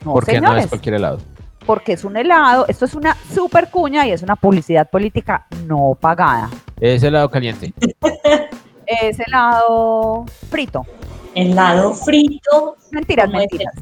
No, 0.03 0.13
porque 0.13 0.39
no 0.39 0.47
señores, 0.47 0.63
es 0.65 0.69
cualquier 0.69 0.95
helado. 0.95 1.19
porque 1.65 1.93
es 1.93 2.03
un 2.03 2.17
helado, 2.17 2.65
esto 2.67 2.85
es 2.85 2.95
una 2.95 3.15
super 3.33 3.69
cuña 3.69 4.07
y 4.07 4.11
es 4.11 4.23
una 4.23 4.35
publicidad 4.35 4.89
política 4.89 5.45
no 5.65 5.95
pagada. 5.99 6.49
Es 6.79 7.03
helado 7.03 7.29
caliente. 7.29 7.73
Es 8.87 9.17
helado 9.21 10.25
frito. 10.49 10.85
Helado 11.33 11.93
frito. 11.93 12.75
Mentiras, 12.91 13.27
¿Cómo 13.27 13.39
es 13.39 13.47
mentiras. 13.49 13.73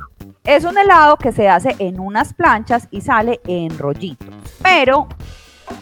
Es 0.43 0.65
un 0.65 0.77
helado 0.77 1.17
que 1.17 1.31
se 1.31 1.49
hace 1.49 1.75
en 1.79 1.99
unas 1.99 2.31
planchas 2.33 2.87
y 2.91 3.01
sale 3.01 3.39
en 3.47 3.75
rollitos. 3.79 4.27
Pero, 4.61 5.07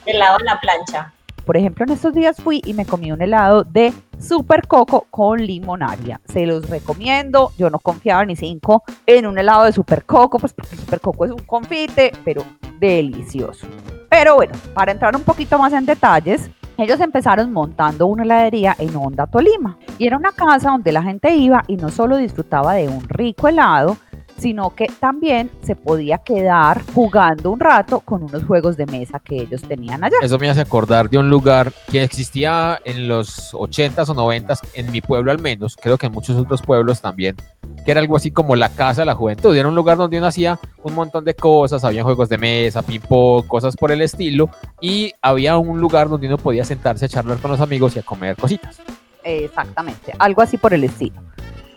Helado 0.05 0.37
a 0.37 0.43
la 0.43 0.59
plancha. 0.61 1.11
Por 1.47 1.55
ejemplo, 1.55 1.85
en 1.85 1.93
estos 1.93 2.13
días 2.13 2.35
fui 2.35 2.61
y 2.65 2.73
me 2.73 2.85
comí 2.85 3.09
un 3.09 3.21
helado 3.21 3.63
de 3.63 3.93
super 4.19 4.67
coco 4.67 5.07
con 5.09 5.41
limonaria. 5.41 6.19
Se 6.25 6.45
los 6.45 6.69
recomiendo. 6.69 7.53
Yo 7.57 7.69
no 7.69 7.79
confiaba 7.79 8.25
ni 8.25 8.35
cinco 8.35 8.83
en 9.05 9.25
un 9.25 9.37
helado 9.37 9.63
de 9.63 9.71
super 9.71 10.03
coco, 10.03 10.39
pues 10.39 10.51
porque 10.51 10.75
super 10.75 10.99
coco 10.99 11.23
es 11.23 11.31
un 11.31 11.39
confite, 11.45 12.11
pero 12.25 12.43
delicioso. 12.81 13.65
Pero 14.09 14.35
bueno, 14.35 14.55
para 14.73 14.91
entrar 14.91 15.15
un 15.15 15.23
poquito 15.23 15.57
más 15.57 15.71
en 15.71 15.85
detalles, 15.85 16.51
ellos 16.77 16.99
empezaron 16.99 17.53
montando 17.53 18.07
una 18.07 18.23
heladería 18.23 18.75
en 18.77 18.93
Honda, 18.93 19.25
Tolima. 19.25 19.77
Y 19.97 20.05
era 20.05 20.17
una 20.17 20.33
casa 20.33 20.71
donde 20.71 20.91
la 20.91 21.01
gente 21.01 21.33
iba 21.33 21.63
y 21.67 21.77
no 21.77 21.87
solo 21.87 22.17
disfrutaba 22.17 22.73
de 22.73 22.89
un 22.89 23.07
rico 23.07 23.47
helado, 23.47 23.95
sino 24.37 24.75
que 24.75 24.87
también 24.99 25.49
se 25.63 25.75
podía 25.75 26.19
quedar 26.19 26.83
jugando 26.93 27.51
un 27.51 27.59
rato 27.59 27.99
con 28.01 28.23
unos 28.23 28.43
juegos 28.43 28.77
de 28.77 28.85
mesa 28.85 29.19
que 29.19 29.41
ellos 29.41 29.61
tenían 29.63 30.03
allá. 30.03 30.17
Eso 30.21 30.37
me 30.37 30.49
hace 30.49 30.61
acordar 30.61 31.09
de 31.09 31.17
un 31.17 31.29
lugar 31.29 31.71
que 31.91 32.03
existía 32.03 32.79
en 32.85 33.07
los 33.07 33.53
80s 33.53 34.09
o 34.09 34.15
90s, 34.15 34.59
en 34.73 34.91
mi 34.91 35.01
pueblo 35.01 35.31
al 35.31 35.39
menos, 35.39 35.75
creo 35.75 35.97
que 35.97 36.07
en 36.07 36.11
muchos 36.11 36.37
otros 36.37 36.61
pueblos 36.61 37.01
también, 37.01 37.35
que 37.83 37.91
era 37.91 37.99
algo 37.99 38.15
así 38.15 38.31
como 38.31 38.55
la 38.55 38.69
casa 38.69 39.01
de 39.01 39.05
la 39.05 39.15
juventud. 39.15 39.55
Era 39.55 39.67
un 39.67 39.75
lugar 39.75 39.97
donde 39.97 40.17
uno 40.17 40.27
hacía 40.27 40.59
un 40.83 40.93
montón 40.93 41.25
de 41.25 41.35
cosas, 41.35 41.83
había 41.83 42.03
juegos 42.03 42.29
de 42.29 42.37
mesa, 42.37 42.81
ping-pong, 42.81 43.47
cosas 43.47 43.75
por 43.75 43.91
el 43.91 44.01
estilo, 44.01 44.49
y 44.81 45.13
había 45.21 45.57
un 45.57 45.79
lugar 45.79 46.09
donde 46.09 46.27
uno 46.27 46.37
podía 46.37 46.63
sentarse 46.63 47.05
a 47.05 47.09
charlar 47.09 47.39
con 47.39 47.51
los 47.51 47.61
amigos 47.61 47.95
y 47.95 47.99
a 47.99 48.03
comer 48.03 48.35
cositas. 48.35 48.81
Exactamente, 49.23 50.13
algo 50.19 50.41
así 50.41 50.57
por 50.57 50.73
el 50.73 50.83
estilo. 50.83 51.21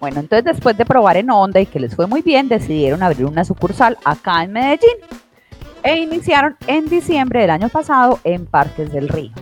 Bueno, 0.00 0.20
entonces 0.20 0.44
después 0.44 0.76
de 0.78 0.86
probar 0.86 1.18
en 1.18 1.30
Honda 1.30 1.60
y 1.60 1.66
que 1.66 1.78
les 1.78 1.94
fue 1.94 2.06
muy 2.06 2.22
bien, 2.22 2.48
decidieron 2.48 3.02
abrir 3.02 3.26
una 3.26 3.44
sucursal 3.44 3.98
acá 4.04 4.42
en 4.42 4.52
Medellín 4.52 4.96
e 5.82 5.98
iniciaron 5.98 6.56
en 6.66 6.86
diciembre 6.88 7.42
del 7.42 7.50
año 7.50 7.68
pasado 7.68 8.18
en 8.24 8.46
Parques 8.46 8.90
del 8.92 9.08
Río. 9.08 9.32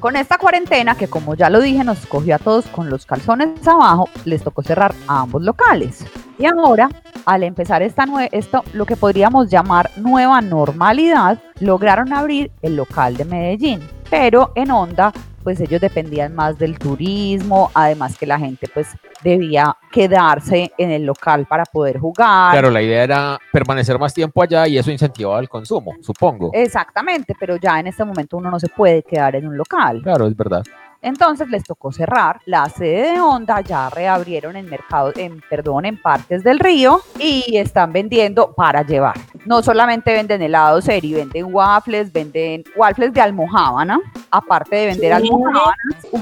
Con 0.00 0.16
esta 0.16 0.36
cuarentena, 0.36 0.94
que 0.94 1.08
como 1.08 1.34
ya 1.34 1.48
lo 1.48 1.62
dije, 1.62 1.82
nos 1.82 2.04
cogió 2.04 2.34
a 2.34 2.38
todos 2.38 2.66
con 2.66 2.90
los 2.90 3.06
calzones 3.06 3.66
abajo, 3.66 4.10
les 4.26 4.42
tocó 4.42 4.62
cerrar 4.62 4.94
ambos 5.08 5.42
locales. 5.42 6.04
Y 6.38 6.44
ahora, 6.44 6.90
al 7.24 7.42
empezar 7.42 7.80
esta 7.80 8.04
esto, 8.30 8.62
lo 8.74 8.84
que 8.84 8.96
podríamos 8.96 9.48
llamar 9.48 9.90
nueva 9.96 10.42
normalidad, 10.42 11.38
lograron 11.60 12.12
abrir 12.12 12.52
el 12.60 12.76
local 12.76 13.16
de 13.16 13.24
Medellín. 13.24 13.80
Pero 14.16 14.52
en 14.54 14.70
Honda, 14.70 15.12
pues 15.42 15.58
ellos 15.58 15.80
dependían 15.80 16.36
más 16.36 16.56
del 16.56 16.78
turismo, 16.78 17.72
además 17.74 18.16
que 18.16 18.26
la 18.26 18.38
gente 18.38 18.68
pues 18.72 18.86
debía 19.24 19.76
quedarse 19.90 20.70
en 20.78 20.92
el 20.92 21.04
local 21.04 21.46
para 21.46 21.64
poder 21.64 21.98
jugar. 21.98 22.52
Claro, 22.52 22.70
la 22.70 22.80
idea 22.80 23.02
era 23.02 23.38
permanecer 23.52 23.98
más 23.98 24.14
tiempo 24.14 24.40
allá 24.40 24.68
y 24.68 24.78
eso 24.78 24.92
incentivaba 24.92 25.40
el 25.40 25.48
consumo, 25.48 25.96
supongo. 26.00 26.50
Exactamente, 26.52 27.34
pero 27.40 27.56
ya 27.56 27.80
en 27.80 27.88
este 27.88 28.04
momento 28.04 28.36
uno 28.36 28.52
no 28.52 28.60
se 28.60 28.68
puede 28.68 29.02
quedar 29.02 29.34
en 29.34 29.48
un 29.48 29.56
local. 29.56 30.00
Claro, 30.04 30.28
es 30.28 30.36
verdad. 30.36 30.62
Entonces 31.04 31.48
les 31.50 31.62
tocó 31.62 31.92
cerrar. 31.92 32.40
La 32.46 32.68
sede 32.68 33.12
de 33.12 33.20
Honda 33.20 33.60
ya 33.60 33.90
reabrieron 33.90 34.56
en 34.56 34.66
mercado, 34.68 35.12
en, 35.16 35.40
perdón, 35.48 35.84
en 35.84 36.00
Parques 36.00 36.42
del 36.42 36.58
Río 36.58 37.00
y 37.20 37.56
están 37.58 37.92
vendiendo 37.92 38.52
para 38.54 38.82
llevar. 38.84 39.14
No 39.44 39.62
solamente 39.62 40.12
venden 40.14 40.40
helados 40.42 40.86
seri, 40.86 41.12
venden 41.12 41.54
waffles, 41.54 42.10
venden 42.12 42.64
waffles 42.74 43.12
de 43.12 43.20
almohábana, 43.20 44.00
aparte 44.30 44.74
de 44.76 44.86
vender 44.86 45.16
Sí. 45.20 45.28
almohábanas. 45.28 45.74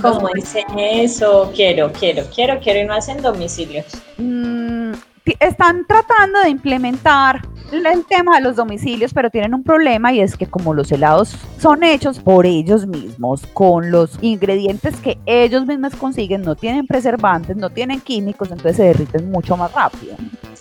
¿Cómo 0.02 0.28
dicen 0.34 0.64
eso? 0.78 1.50
Quiero, 1.54 1.92
quiero, 1.92 2.24
quiero, 2.34 2.58
quiero 2.60 2.80
y 2.80 2.84
no 2.84 2.94
hacen 2.94 3.22
domicilios. 3.22 3.86
mm, 4.18 4.92
están 5.40 5.86
tratando 5.86 6.40
de 6.40 6.50
implementar 6.50 7.42
el 7.72 8.04
tema 8.04 8.36
de 8.36 8.42
los 8.42 8.56
domicilios, 8.56 9.14
pero 9.14 9.30
tienen 9.30 9.54
un 9.54 9.62
problema 9.62 10.12
y 10.12 10.20
es 10.20 10.36
que 10.36 10.46
como 10.46 10.74
los 10.74 10.92
helados 10.92 11.36
son 11.58 11.82
hechos 11.82 12.18
por 12.18 12.44
ellos 12.44 12.86
mismos, 12.86 13.46
con 13.54 13.90
los 13.90 14.18
ingredientes 14.20 14.96
que 14.96 15.18
ellos 15.24 15.66
mismos 15.66 15.94
consiguen, 15.96 16.42
no 16.42 16.54
tienen 16.54 16.86
preservantes, 16.86 17.56
no 17.56 17.70
tienen 17.70 18.00
químicos, 18.00 18.50
entonces 18.50 18.76
se 18.76 18.84
derriten 18.84 19.30
mucho 19.30 19.56
más 19.56 19.72
rápido. 19.72 20.16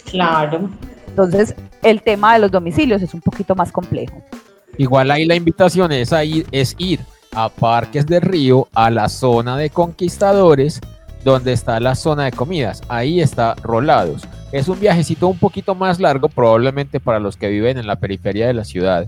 Claro. 0.06 0.70
Entonces, 1.08 1.56
el 1.82 2.02
tema 2.02 2.34
de 2.34 2.40
los 2.40 2.52
domicilios 2.52 3.02
es 3.02 3.14
un 3.14 3.22
poquito 3.22 3.56
más 3.56 3.72
complejo. 3.72 4.22
Igual 4.78 5.12
ahí 5.12 5.26
la 5.26 5.36
invitación 5.36 5.92
es, 5.92 6.14
a 6.14 6.24
ir, 6.24 6.48
es 6.52 6.76
ir 6.78 7.02
a 7.34 7.50
Parques 7.50 8.06
del 8.06 8.22
Río, 8.22 8.68
a 8.74 8.90
la 8.90 9.10
zona 9.10 9.58
de 9.58 9.70
conquistadores, 9.70 10.80
donde 11.26 11.52
está 11.54 11.80
la 11.80 11.96
zona 11.96 12.26
de 12.26 12.32
comidas. 12.32 12.82
Ahí 12.88 13.22
está 13.22 13.56
Rolados. 13.56 14.24
Es 14.52 14.68
un 14.68 14.80
viajecito 14.80 15.30
un 15.30 15.38
poquito 15.38 15.76
más 15.76 16.00
largo, 16.00 16.28
probablemente 16.28 17.00
para 17.00 17.20
los 17.20 17.38
que 17.38 17.48
viven 17.48 17.78
en 17.78 17.88
la 17.88 17.98
periferia 17.98 18.48
de 18.48 18.54
la 18.54 18.66
ciudad, 18.66 19.08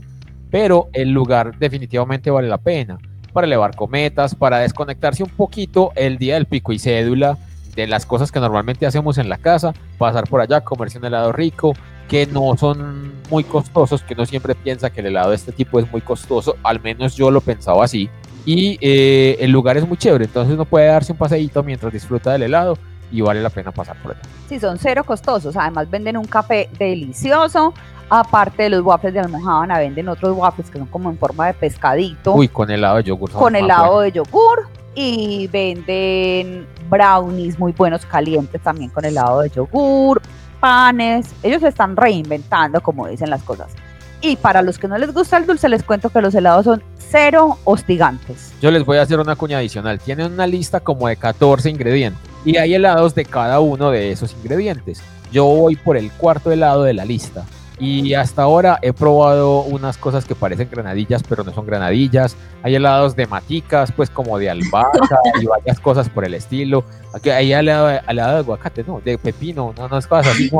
pero 0.50 0.88
el 0.93 1.12
lugar 1.12 1.57
definitivamente 1.59 2.31
vale 2.31 2.47
la 2.47 2.59
pena 2.59 2.97
para 3.33 3.47
elevar 3.47 3.75
cometas, 3.75 4.35
para 4.35 4.59
desconectarse 4.59 5.23
un 5.23 5.31
poquito 5.31 5.91
el 5.95 6.17
día 6.17 6.35
del 6.35 6.45
pico 6.45 6.71
y 6.71 6.79
cédula 6.79 7.38
de 7.75 7.88
las 7.88 8.05
cosas 8.05 8.31
que 8.31 8.39
normalmente 8.39 8.85
hacemos 8.85 9.17
en 9.17 9.27
la 9.27 9.38
casa, 9.38 9.73
pasar 9.97 10.29
por 10.29 10.39
allá, 10.39 10.62
comerse 10.62 11.00
un 11.00 11.05
helado 11.05 11.31
rico, 11.33 11.73
que 12.07 12.25
no 12.25 12.55
son 12.55 13.13
muy 13.29 13.43
costosos, 13.43 14.01
que 14.03 14.13
uno 14.13 14.25
siempre 14.25 14.55
piensa 14.55 14.91
que 14.91 15.01
el 15.01 15.07
helado 15.07 15.31
de 15.31 15.35
este 15.35 15.51
tipo 15.51 15.79
es 15.79 15.91
muy 15.91 16.01
costoso, 16.01 16.55
al 16.63 16.79
menos 16.81 17.15
yo 17.15 17.31
lo 17.31 17.41
pensaba 17.41 17.83
así. 17.83 18.09
Y 18.45 18.77
eh, 18.79 19.38
el 19.39 19.51
lugar 19.51 19.75
es 19.75 19.88
muy 19.88 19.97
chévere, 19.97 20.25
entonces 20.25 20.53
uno 20.53 20.65
puede 20.65 20.88
darse 20.88 21.12
un 21.12 21.17
paseíto 21.17 21.63
mientras 21.63 21.91
disfruta 21.91 22.31
del 22.31 22.43
helado 22.43 22.77
y 23.13 23.22
vale 23.22 23.41
la 23.41 23.51
pena 23.51 23.72
pasar 23.72 23.96
por 24.01 24.12
allá. 24.12 24.22
Sí, 24.50 24.60
son 24.60 24.77
cero 24.79 25.03
costosos. 25.03 25.55
Además 25.55 25.89
venden 25.89 26.17
un 26.17 26.25
café 26.25 26.67
delicioso. 26.77 27.74
Aparte 28.10 28.63
de 28.63 28.70
los 28.72 28.82
waffles 28.82 29.13
de 29.13 29.20
almohábana, 29.20 29.79
venden 29.79 30.10
otros 30.10 30.36
waffles 30.36 30.70
que 30.70 30.79
son 30.79 30.88
como 30.88 31.10
en 31.10 31.17
forma 31.17 31.48
de 31.48 31.53
pescadito. 31.53 32.34
Uy, 32.34 32.48
con 32.48 32.70
helado 32.70 32.98
de 32.98 33.03
yogur. 33.03 33.32
con 33.32 33.55
helado 33.55 33.93
buenos. 33.93 34.03
de 34.03 34.12
yogur 34.12 34.67
y 34.96 35.48
venden 35.48 36.67
brownies 36.89 37.58
muy 37.58 37.72
buenos 37.72 38.05
calientes 38.05 38.62
también 38.62 38.89
con 38.89 39.05
helado 39.05 39.41
de 39.41 39.50
yogur, 39.50 40.22
panes. 40.60 41.34
Ellos 41.43 41.62
se 41.62 41.70
están 41.70 41.96
reinventando, 41.96 42.82
como 42.82 43.08
dicen 43.08 43.29
las 43.29 43.43
cosas. 43.43 43.72
Y 44.22 44.38
para 44.38 44.62
los 44.62 44.79
que 44.79 44.88
no 44.88 44.98
les 44.98 45.13
gusta 45.13 45.38
el 45.38 45.46
dulce, 45.46 45.70
les 45.70 45.84
cuento 45.84 46.10
que 46.10 46.22
los 46.22 46.34
helados 46.34 46.65
son 46.65 46.84
cero 46.98 47.58
hostigantes. 47.63 48.53
Yo 48.62 48.72
les 48.72 48.86
voy 48.86 48.98
a 48.98 49.03
hacer 49.03 49.20
una 49.20 49.36
cuña 49.36 49.58
adicional. 49.58 50.00
Tienen 50.00 50.32
una 50.32 50.48
lista 50.48 50.79
como 50.79 51.08
de 51.08 51.15
14 51.15 51.70
ingredientes 51.70 52.32
y 52.45 52.57
hay 52.57 52.73
helados 52.73 53.15
de 53.15 53.25
cada 53.25 53.59
uno 53.59 53.91
de 53.91 54.12
esos 54.12 54.33
ingredientes. 54.33 55.01
Yo 55.31 55.45
voy 55.45 55.75
por 55.75 55.97
el 55.97 56.12
cuarto 56.12 56.51
helado 56.51 56.83
de 56.83 56.93
la 56.93 57.05
lista. 57.05 57.45
Y 57.79 58.13
hasta 58.13 58.43
ahora 58.43 58.77
he 58.81 58.93
probado 58.93 59.62
unas 59.62 59.97
cosas 59.97 60.25
que 60.25 60.35
parecen 60.35 60.69
granadillas, 60.71 61.23
pero 61.27 61.43
no 61.43 61.51
son 61.53 61.65
granadillas. 61.65 62.38
Hay 62.62 62.75
helados 62.75 63.15
de 63.15 63.25
maticas, 63.25 63.91
pues 63.91 64.09
como 64.09 64.38
de 64.38 64.50
albahaca 64.50 65.19
y 65.41 65.45
varias 65.45 65.79
cosas 65.79 66.07
por 66.07 66.23
el 66.23 66.35
estilo. 66.35 66.83
Aquí 67.13 67.31
hay 67.31 67.51
helado 67.51 67.88
de, 67.88 68.00
helado 68.07 68.33
de 68.33 68.38
aguacate, 68.39 68.83
no, 68.83 69.01
de 69.03 69.17
pepino, 69.17 69.73
no, 69.75 69.88
no 69.88 69.97
es 69.97 70.07
cosas 70.07 70.27
así. 70.27 70.51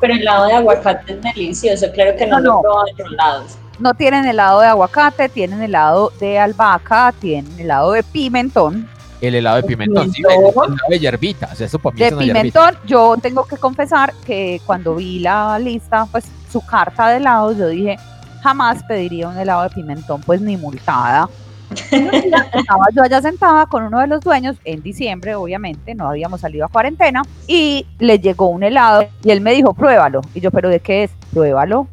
Pero 0.00 0.14
el 0.14 0.20
helado 0.20 0.46
de 0.46 0.54
aguacate 0.54 1.12
es 1.14 1.22
delicioso. 1.22 1.86
Claro 1.92 2.16
que 2.16 2.26
no, 2.26 2.40
No, 2.40 2.52
lo 2.52 2.58
he 2.58 2.62
probado 2.62 2.86
en 2.86 2.94
otros 2.94 3.12
lados. 3.12 3.58
No 3.80 3.94
tienen 3.94 4.24
helado 4.24 4.60
de 4.60 4.68
aguacate, 4.68 5.28
tienen 5.28 5.62
helado 5.62 6.12
de 6.20 6.38
albahaca, 6.38 7.12
tienen 7.18 7.58
helado 7.58 7.92
de 7.92 8.02
pimentón 8.04 8.88
El 9.20 9.34
helado 9.34 9.56
de 9.56 9.62
¿De 9.62 9.68
pimentón, 9.68 10.10
sí, 10.12 10.22
pimentón? 10.22 10.64
el 10.64 10.72
helado 10.72 10.88
de 10.90 10.98
hierbita. 10.98 11.48
O 11.52 11.54
sea, 11.56 11.66
eso 11.66 11.78
para 11.78 11.94
mí 11.94 12.00
De 12.00 12.06
es 12.06 12.12
una 12.12 12.24
hierbita. 12.24 12.60
pimentón, 12.70 12.88
yo 12.88 13.16
tengo 13.20 13.44
que 13.46 13.56
confesar 13.56 14.14
que 14.24 14.60
cuando 14.66 14.94
vi 14.94 15.18
la 15.18 15.58
lista, 15.58 16.06
pues 16.10 16.24
su 16.50 16.64
carta 16.64 17.08
de 17.08 17.18
helados, 17.18 17.56
yo 17.56 17.68
dije, 17.68 17.96
jamás 18.42 18.82
pediría 18.84 19.28
un 19.28 19.36
helado 19.38 19.62
de 19.64 19.70
pimentón, 19.70 20.20
pues 20.22 20.40
ni 20.40 20.56
multada. 20.56 21.28
Estaba 21.70 22.86
yo 22.92 23.02
allá 23.04 23.22
sentada 23.22 23.66
con 23.66 23.84
uno 23.84 24.00
de 24.00 24.08
los 24.08 24.20
dueños 24.22 24.56
en 24.64 24.82
diciembre, 24.82 25.36
obviamente, 25.36 25.94
no 25.94 26.08
habíamos 26.08 26.40
salido 26.40 26.64
a 26.66 26.68
cuarentena, 26.68 27.22
y 27.46 27.86
le 28.00 28.18
llegó 28.18 28.48
un 28.48 28.62
helado 28.64 29.06
y 29.22 29.30
él 29.30 29.40
me 29.40 29.52
dijo, 29.52 29.72
pruébalo. 29.74 30.20
Y 30.34 30.40
yo, 30.40 30.50
¿pero 30.50 30.68
de 30.68 30.80
qué 30.80 31.04
es? 31.04 31.10
Pruébalo. 31.32 31.86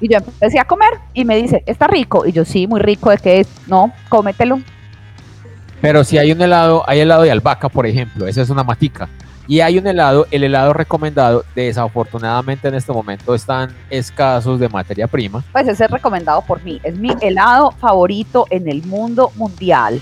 Y 0.00 0.08
yo 0.08 0.18
empecé 0.18 0.58
a 0.58 0.64
comer 0.64 0.90
y 1.14 1.24
me 1.24 1.36
dice, 1.36 1.62
¿está 1.66 1.86
rico? 1.86 2.26
Y 2.26 2.32
yo, 2.32 2.44
sí, 2.44 2.66
muy 2.66 2.80
rico, 2.80 3.10
¿de 3.10 3.18
qué 3.18 3.40
es? 3.40 3.48
No, 3.66 3.92
cómetelo. 4.08 4.60
Pero 5.80 6.04
si 6.04 6.18
hay 6.18 6.32
un 6.32 6.40
helado, 6.40 6.82
hay 6.86 7.00
helado 7.00 7.22
de 7.22 7.30
albahaca, 7.30 7.68
por 7.68 7.86
ejemplo, 7.86 8.26
esa 8.26 8.42
es 8.42 8.50
una 8.50 8.64
matica. 8.64 9.08
Y 9.48 9.60
hay 9.60 9.78
un 9.78 9.86
helado, 9.86 10.26
el 10.32 10.42
helado 10.42 10.72
recomendado, 10.72 11.44
desafortunadamente 11.54 12.66
en 12.66 12.74
este 12.74 12.92
momento 12.92 13.34
están 13.34 13.70
escasos 13.90 14.58
de 14.58 14.68
materia 14.68 15.06
prima. 15.06 15.44
Pues 15.52 15.68
ese 15.68 15.84
es 15.84 15.90
recomendado 15.90 16.42
por 16.42 16.62
mí. 16.64 16.80
Es 16.82 16.96
mi 16.96 17.12
helado 17.20 17.70
favorito 17.70 18.46
en 18.50 18.68
el 18.68 18.82
mundo 18.84 19.30
mundial. 19.36 20.00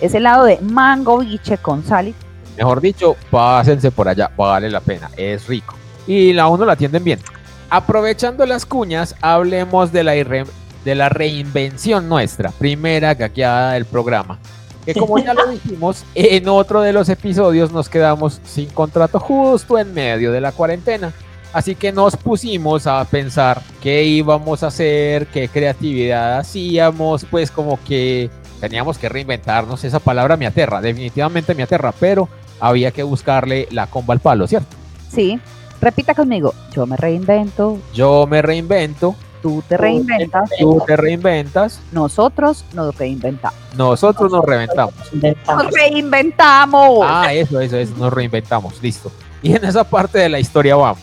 Es 0.00 0.14
helado 0.14 0.44
de 0.44 0.58
mango 0.60 1.18
biche 1.18 1.58
con 1.58 1.84
sal 1.84 2.14
Mejor 2.56 2.80
dicho, 2.80 3.16
pásense 3.30 3.90
por 3.90 4.08
allá, 4.08 4.30
vale 4.34 4.70
la 4.70 4.80
pena, 4.80 5.10
es 5.16 5.46
rico. 5.46 5.74
Y 6.06 6.32
la 6.32 6.48
uno 6.48 6.64
la 6.64 6.72
atienden 6.72 7.04
bien. 7.04 7.20
Aprovechando 7.68 8.46
las 8.46 8.64
cuñas, 8.64 9.14
hablemos 9.20 9.92
de 9.92 10.04
la, 10.04 10.12
de 10.12 10.94
la 10.94 11.08
reinvención 11.10 12.08
nuestra, 12.08 12.50
primera 12.52 13.12
gaqueada 13.12 13.72
del 13.72 13.84
programa. 13.84 14.38
Que 14.86 14.94
como 14.94 15.18
ya 15.18 15.34
lo 15.34 15.48
dijimos, 15.48 16.04
en 16.14 16.48
otro 16.48 16.80
de 16.80 16.92
los 16.92 17.08
episodios 17.08 17.72
nos 17.72 17.88
quedamos 17.88 18.40
sin 18.44 18.70
contrato 18.70 19.20
justo 19.20 19.78
en 19.78 19.92
medio 19.92 20.32
de 20.32 20.40
la 20.40 20.52
cuarentena. 20.52 21.12
Así 21.52 21.74
que 21.74 21.90
nos 21.90 22.16
pusimos 22.16 22.86
a 22.86 23.04
pensar 23.04 23.62
qué 23.82 24.04
íbamos 24.04 24.62
a 24.62 24.68
hacer, 24.68 25.26
qué 25.26 25.48
creatividad 25.48 26.38
hacíamos, 26.38 27.24
pues 27.24 27.50
como 27.50 27.78
que 27.82 28.30
teníamos 28.60 28.98
que 28.98 29.08
reinventarnos. 29.08 29.82
Esa 29.82 29.98
palabra 29.98 30.36
me 30.36 30.46
aterra, 30.46 30.80
definitivamente 30.80 31.54
me 31.54 31.62
aterra, 31.62 31.92
pero 31.98 32.28
había 32.60 32.90
que 32.90 33.02
buscarle 33.02 33.68
la 33.70 33.86
comba 33.86 34.14
al 34.14 34.20
palo, 34.20 34.46
¿cierto? 34.46 34.76
Sí, 35.10 35.40
repita 35.80 36.14
conmigo. 36.14 36.54
Yo 36.72 36.86
me 36.86 36.96
reinvento, 36.96 37.78
Yo 37.94 38.26
me 38.26 38.42
reinvento, 38.42 39.16
tú 39.42 39.62
te 39.68 39.76
reinventas, 39.76 40.50
tú 40.58 40.82
te 40.86 40.96
reinventas, 40.96 41.80
nosotros 41.92 42.64
nos 42.72 42.96
reinventamos. 42.96 43.58
nosotros 43.76 44.32
nos 44.32 44.44
reventamos. 44.44 44.94
¡Nos 45.12 45.70
reinventamos! 45.72 47.06
Ah, 47.08 47.32
eso, 47.32 47.60
eso, 47.60 47.76
eso, 47.76 47.94
nos 47.96 48.12
reinventamos, 48.12 48.82
listo. 48.82 49.10
Y 49.42 49.54
en 49.54 49.64
esa 49.64 49.84
parte 49.84 50.18
de 50.18 50.28
la 50.28 50.40
historia 50.40 50.76
vamos. 50.76 51.02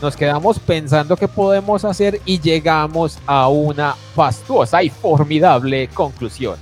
Nos 0.00 0.16
quedamos 0.16 0.58
pensando 0.58 1.16
qué 1.16 1.28
podemos 1.28 1.84
hacer 1.84 2.20
y 2.24 2.40
llegamos 2.40 3.18
a 3.24 3.48
una 3.48 3.94
fastuosa 4.16 4.82
y 4.82 4.90
formidable 4.90 5.88
conclusión. 5.88 6.56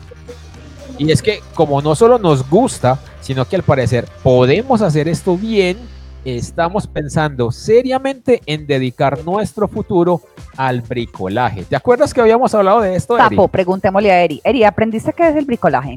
Y 0.99 1.11
es 1.11 1.23
que 1.23 1.41
como 1.55 1.81
no 1.81 1.95
solo 1.95 2.19
nos 2.19 2.49
gusta, 2.51 2.99
sino 3.23 3.47
que 3.47 3.57
al 3.57 3.63
parecer 3.63 4.07
podemos 4.23 4.83
hacer 4.83 5.09
esto 5.09 5.39
bien, 5.39 5.79
estamos 6.25 6.87
pensando 6.87 7.51
seriamente 7.51 8.41
en 8.47 8.67
dedicar 8.67 9.25
nuestro 9.25 9.69
futuro 9.69 10.21
al 10.57 10.83
bricolaje. 10.83 11.65
¿Te 11.65 11.77
acuerdas 11.77 12.13
que 12.13 12.21
habíamos 12.21 12.55
hablado 12.55 12.81
de 12.81 12.95
esto, 12.97 13.17
Eri? 13.19 13.31
Tapo, 13.37 13.49
preguntémosle 13.49 14.13
a 14.13 14.23
Eri. 14.23 14.41
Eri, 14.45 14.65
¿aprendiste 14.65 15.13
qué 15.13 15.29
es 15.29 15.37
el 15.37 15.45
bricolaje? 15.45 15.97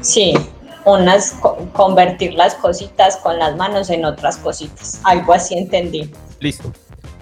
Sí, 0.00 0.34
unas 0.84 1.32
co- 1.40 1.56
convertir 1.72 2.34
las 2.34 2.54
cositas 2.56 3.16
con 3.18 3.38
las 3.38 3.56
manos 3.56 3.90
en 3.90 4.04
otras 4.04 4.36
cositas. 4.38 5.00
Algo 5.04 5.32
así 5.32 5.56
entendí. 5.56 6.10
Listo. 6.40 6.72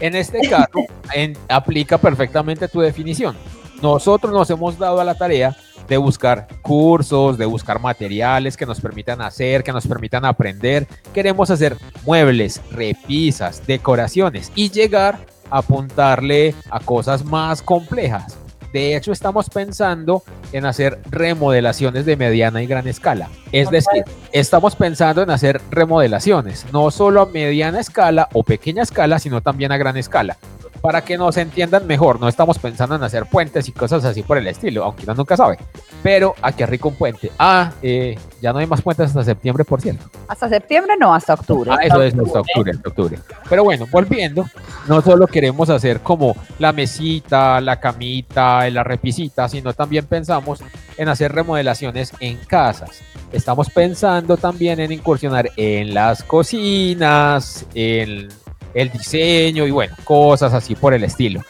En 0.01 0.17
este 0.17 0.41
caso, 0.49 0.81
en- 1.15 1.37
aplica 1.49 1.99
perfectamente 1.99 2.67
tu 2.69 2.81
definición. 2.81 3.37
Nosotros 3.83 4.33
nos 4.33 4.49
hemos 4.51 4.79
dado 4.79 5.01
a 5.01 5.05
la 5.05 5.15
tarea 5.15 5.57
de 5.93 5.99
buscar 5.99 6.49
cursos, 6.63 7.37
de 7.37 7.45
buscar 7.45 7.79
materiales 7.79 8.57
que 8.57 8.65
nos 8.65 8.81
permitan 8.81 9.21
hacer, 9.21 9.63
que 9.63 9.73
nos 9.73 9.87
permitan 9.87 10.25
aprender. 10.25 10.87
Queremos 11.13 11.51
hacer 11.51 11.77
muebles, 12.07 12.63
repisas, 12.71 13.67
decoraciones 13.67 14.51
y 14.55 14.71
llegar 14.71 15.19
a 15.51 15.59
apuntarle 15.59 16.55
a 16.71 16.81
cosas 16.81 17.27
más 17.27 17.61
complejas. 17.61 18.39
De 18.73 18.97
hecho, 18.97 19.13
estamos 19.13 19.51
pensando 19.51 20.23
en 20.55 20.65
hacer 20.65 20.99
remodelaciones 21.11 22.07
de 22.07 22.17
mediana 22.17 22.63
y 22.63 22.67
gran 22.67 22.89
escala. 22.89 23.29
Es 23.53 23.71
decir, 23.71 24.03
estamos 24.33 24.75
pensando 24.77 25.21
en 25.21 25.29
hacer 25.29 25.61
remodelaciones, 25.71 26.65
no 26.73 26.91
solo 26.91 27.21
a 27.21 27.27
mediana 27.27 27.81
escala 27.81 28.31
o 28.33 28.45
pequeña 28.45 28.83
escala, 28.83 29.19
sino 29.19 29.43
también 29.43 29.73
a 29.73 29.77
gran 29.77 29.99
escala. 29.99 30.39
Para 30.83 31.05
que 31.05 31.17
nos 31.17 31.37
entiendan 31.37 31.87
mejor, 31.87 32.21
no 32.21 32.27
estamos 32.27 32.59
pensando 32.59 32.97
en 32.97 33.05
hacer 33.05 33.27
puentes 33.27 33.69
y 33.69 33.73
cosas 33.73 34.05
así 34.05 34.25
por 34.25 34.37
el 34.37 34.49
estilo, 34.49 34.83
aunque 34.83 35.05
uno 35.05 35.15
nunca 35.15 35.37
sabe. 35.37 35.57
Pero 36.03 36.35
aquí 36.43 36.65
rico 36.65 36.89
un 36.89 36.97
puente. 36.97 37.31
Ah, 37.39 37.71
eh, 37.83 38.19
ya 38.41 38.53
no 38.53 38.59
hay 38.59 38.67
más 38.67 38.83
puentes 38.83 39.07
hasta 39.07 39.23
septiembre, 39.23 39.65
por 39.65 39.81
cierto. 39.81 40.05
Hasta 40.27 40.49
septiembre, 40.49 40.95
no, 40.99 41.15
hasta 41.15 41.35
octubre. 41.35 41.71
Ah, 41.73 41.79
eso 41.85 42.03
es 42.03 42.13
hasta 42.13 42.41
octubre, 42.41 42.73
hasta 42.73 42.89
octubre. 42.89 43.19
Pero 43.49 43.63
bueno, 43.63 43.87
volviendo, 43.93 44.45
no 44.89 45.01
solo 45.03 45.29
queremos 45.29 45.71
hacer 45.71 46.01
como 46.01 46.35
la 46.59 46.73
mesita, 46.73 47.61
la 47.61 47.79
camita, 47.79 48.69
la 48.69 48.83
repisita, 48.83 49.49
sino 49.49 49.73
también 49.75 50.07
pensamos 50.07 50.65
en 50.97 51.09
hacer 51.09 51.33
remodelaciones 51.33 52.13
en 52.19 52.39
casas. 52.39 53.03
Estamos 53.31 53.71
pensando 53.71 54.37
también 54.37 54.81
en 54.81 54.91
incursionar 54.91 55.49
en 55.57 55.95
las 55.95 56.25
cocinas, 56.25 57.67
en 57.75 58.29
el 58.75 58.91
diseño 58.91 59.67
y 59.67 59.71
bueno, 59.71 59.95
cosas 60.05 60.53
así 60.55 60.75
por 60.75 60.95
el 60.95 61.05
estilo. 61.05 61.43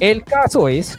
El 0.00 0.24
caso 0.24 0.68
es 0.68 0.98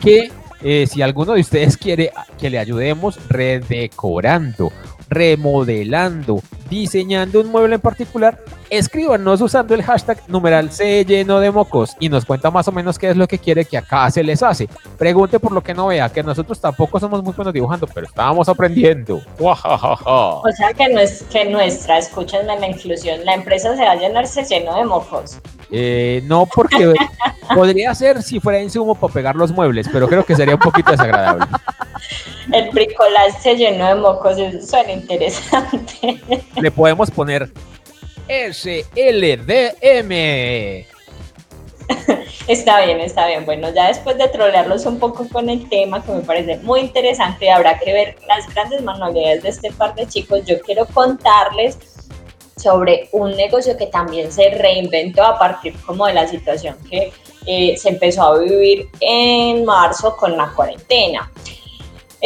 que 0.00 0.30
eh, 0.62 0.86
si 0.86 1.02
alguno 1.02 1.34
de 1.34 1.40
ustedes 1.40 1.76
quiere 1.76 2.10
que 2.38 2.50
le 2.50 2.58
ayudemos 2.58 3.18
redecorando, 3.28 4.72
remodelando, 5.08 6.42
diseñando 6.68 7.40
un 7.40 7.48
mueble 7.48 7.76
en 7.76 7.80
particular, 7.80 8.40
escríbanos 8.70 9.40
usando 9.40 9.74
el 9.74 9.82
hashtag 9.82 10.18
numeral 10.28 10.70
se 10.70 11.04
lleno 11.04 11.40
de 11.40 11.50
mocos 11.50 11.96
y 12.00 12.08
nos 12.08 12.24
cuenta 12.24 12.50
más 12.50 12.66
o 12.68 12.72
menos 12.72 12.98
qué 12.98 13.10
es 13.10 13.16
lo 13.16 13.26
que 13.26 13.38
quiere 13.38 13.64
que 13.64 13.78
acá 13.78 14.10
se 14.10 14.22
les 14.22 14.42
hace. 14.42 14.68
Pregunte 14.98 15.38
por 15.38 15.52
lo 15.52 15.62
que 15.62 15.74
no 15.74 15.88
vea, 15.88 16.08
que 16.08 16.22
nosotros 16.22 16.60
tampoco 16.60 16.98
somos 16.98 17.22
muy 17.22 17.32
buenos 17.32 17.52
dibujando, 17.54 17.86
pero 17.86 18.06
estábamos 18.06 18.48
aprendiendo. 18.48 19.22
O 20.44 20.52
sea 20.56 20.72
que, 20.72 20.88
no 20.88 21.00
es, 21.00 21.22
que 21.24 21.44
nuestra, 21.44 21.98
escúchenme 21.98 22.58
la 22.58 22.68
inclusión, 22.68 23.24
la 23.24 23.34
empresa 23.34 23.76
se 23.76 23.82
va 23.82 23.92
a 23.92 23.96
llenarse 23.96 24.44
lleno 24.44 24.76
de 24.76 24.84
mocos. 24.84 25.38
Eh, 25.70 26.22
no 26.26 26.46
porque 26.46 26.94
podría 27.54 27.94
ser 27.94 28.22
si 28.22 28.40
fuera 28.40 28.60
insumo 28.60 28.94
para 28.94 29.12
pegar 29.12 29.36
los 29.36 29.52
muebles, 29.52 29.88
pero 29.92 30.08
creo 30.08 30.24
que 30.24 30.36
sería 30.36 30.54
un 30.54 30.60
poquito 30.60 30.90
desagradable. 30.90 31.46
El 32.52 32.70
bricolage 32.70 33.40
se 33.40 33.56
llenó 33.56 33.88
de 33.88 33.94
mocos, 33.94 34.38
eso 34.38 34.66
suena 34.66 34.92
interesante. 34.92 36.20
Le 36.64 36.70
podemos 36.70 37.10
poner 37.10 37.50
SLDM. 38.26 40.08
Está 42.48 42.86
bien, 42.86 43.00
está 43.00 43.26
bien. 43.26 43.44
Bueno, 43.44 43.68
ya 43.74 43.88
después 43.88 44.16
de 44.16 44.28
trolearlos 44.28 44.86
un 44.86 44.98
poco 44.98 45.28
con 45.28 45.50
el 45.50 45.68
tema, 45.68 46.02
que 46.02 46.12
me 46.12 46.22
parece 46.22 46.56
muy 46.62 46.80
interesante, 46.80 47.50
habrá 47.50 47.78
que 47.78 47.92
ver 47.92 48.16
las 48.26 48.48
grandes 48.54 48.82
manualidades 48.82 49.42
de 49.42 49.50
este 49.50 49.72
par 49.72 49.94
de 49.94 50.06
chicos. 50.06 50.46
Yo 50.46 50.58
quiero 50.60 50.86
contarles 50.86 51.76
sobre 52.56 53.10
un 53.12 53.36
negocio 53.36 53.76
que 53.76 53.88
también 53.88 54.32
se 54.32 54.48
reinventó 54.48 55.22
a 55.22 55.38
partir 55.38 55.74
como 55.84 56.06
de 56.06 56.14
la 56.14 56.26
situación 56.26 56.78
que 56.88 57.12
eh, 57.44 57.76
se 57.76 57.90
empezó 57.90 58.22
a 58.22 58.38
vivir 58.38 58.88
en 59.00 59.66
marzo 59.66 60.16
con 60.16 60.34
la 60.34 60.50
cuarentena. 60.54 61.30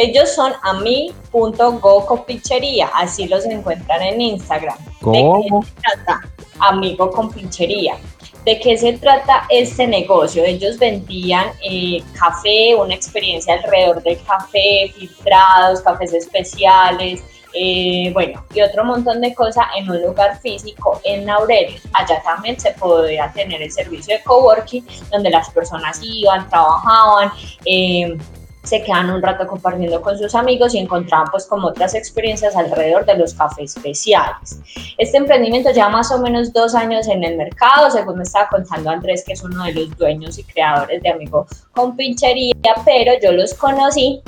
Ellos 0.01 0.33
son 0.33 0.53
ami.gocopichería, 0.63 2.89
así 2.95 3.27
los 3.27 3.43
encuentran 3.43 4.01
en 4.01 4.21
Instagram. 4.21 4.77
¿Cómo? 5.01 5.43
¿De 5.43 5.43
qué 5.43 5.49
se 5.65 5.73
trata? 5.81 6.21
Amigo 6.59 7.11
con 7.11 7.29
pinchería. 7.29 7.97
¿De 8.45 8.61
qué 8.61 8.77
se 8.77 8.93
trata 8.93 9.43
este 9.49 9.87
negocio? 9.87 10.45
Ellos 10.45 10.79
vendían 10.79 11.47
eh, 11.61 12.01
café, 12.17 12.75
una 12.75 12.95
experiencia 12.95 13.55
alrededor 13.55 14.01
del 14.01 14.17
café, 14.23 14.89
filtrados, 14.95 15.81
cafés 15.81 16.13
especiales, 16.13 17.21
eh, 17.53 18.11
bueno, 18.13 18.45
y 18.53 18.61
otro 18.61 18.85
montón 18.85 19.19
de 19.19 19.35
cosas 19.35 19.65
en 19.75 19.89
un 19.89 20.01
lugar 20.01 20.39
físico 20.39 21.01
en 21.03 21.25
Laureles. 21.25 21.81
Allá 21.91 22.21
también 22.23 22.57
se 22.57 22.71
podía 22.71 23.33
tener 23.33 23.61
el 23.61 23.69
servicio 23.69 24.15
de 24.15 24.23
coworking, 24.23 24.87
donde 25.11 25.29
las 25.29 25.49
personas 25.49 25.99
iban, 26.01 26.49
trabajaban, 26.49 27.33
eh, 27.65 28.17
se 28.63 28.83
quedan 28.83 29.09
un 29.09 29.21
rato 29.21 29.47
compartiendo 29.47 30.01
con 30.01 30.17
sus 30.17 30.35
amigos 30.35 30.75
y 30.75 30.79
encontraban 30.79 31.27
pues 31.31 31.45
como 31.45 31.69
otras 31.69 31.95
experiencias 31.95 32.55
alrededor 32.55 33.05
de 33.05 33.17
los 33.17 33.33
cafés 33.33 33.75
especiales. 33.75 34.59
Este 34.97 35.17
emprendimiento 35.17 35.71
lleva 35.71 35.89
más 35.89 36.11
o 36.11 36.19
menos 36.19 36.51
dos 36.51 36.75
años 36.75 37.07
en 37.07 37.23
el 37.23 37.37
mercado, 37.37 37.89
según 37.89 38.17
me 38.17 38.23
estaba 38.23 38.49
contando 38.49 38.89
Andrés, 38.89 39.23
que 39.25 39.33
es 39.33 39.43
uno 39.43 39.63
de 39.63 39.73
los 39.73 39.97
dueños 39.97 40.37
y 40.37 40.43
creadores 40.43 41.01
de 41.01 41.09
Amigo 41.09 41.47
con 41.71 41.95
Pinchería, 41.95 42.53
pero 42.85 43.13
yo 43.21 43.31
los 43.31 43.53
conocí 43.53 44.21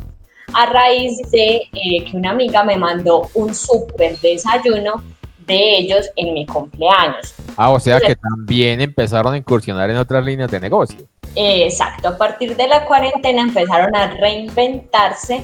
a 0.53 0.65
raíz 0.65 1.17
de 1.31 1.61
eh, 1.73 2.05
que 2.09 2.17
una 2.17 2.31
amiga 2.31 2.63
me 2.63 2.77
mandó 2.77 3.29
un 3.33 3.53
súper 3.53 4.17
desayuno 4.19 5.03
de 5.45 5.77
ellos 5.77 6.09
en 6.15 6.33
mi 6.33 6.45
cumpleaños. 6.45 7.33
Ah, 7.57 7.69
o 7.69 7.79
sea 7.79 7.99
que 7.99 8.15
también 8.15 8.81
empezaron 8.81 9.33
a 9.33 9.37
incursionar 9.37 9.89
en 9.89 9.97
otras 9.97 10.23
líneas 10.23 10.49
de 10.49 10.59
negocio. 10.59 10.99
Eh, 11.35 11.65
Exacto, 11.65 12.09
a 12.09 12.17
partir 12.17 12.55
de 12.55 12.67
la 12.67 12.85
cuarentena 12.85 13.41
empezaron 13.41 13.95
a 13.95 14.07
reinventarse, 14.07 15.43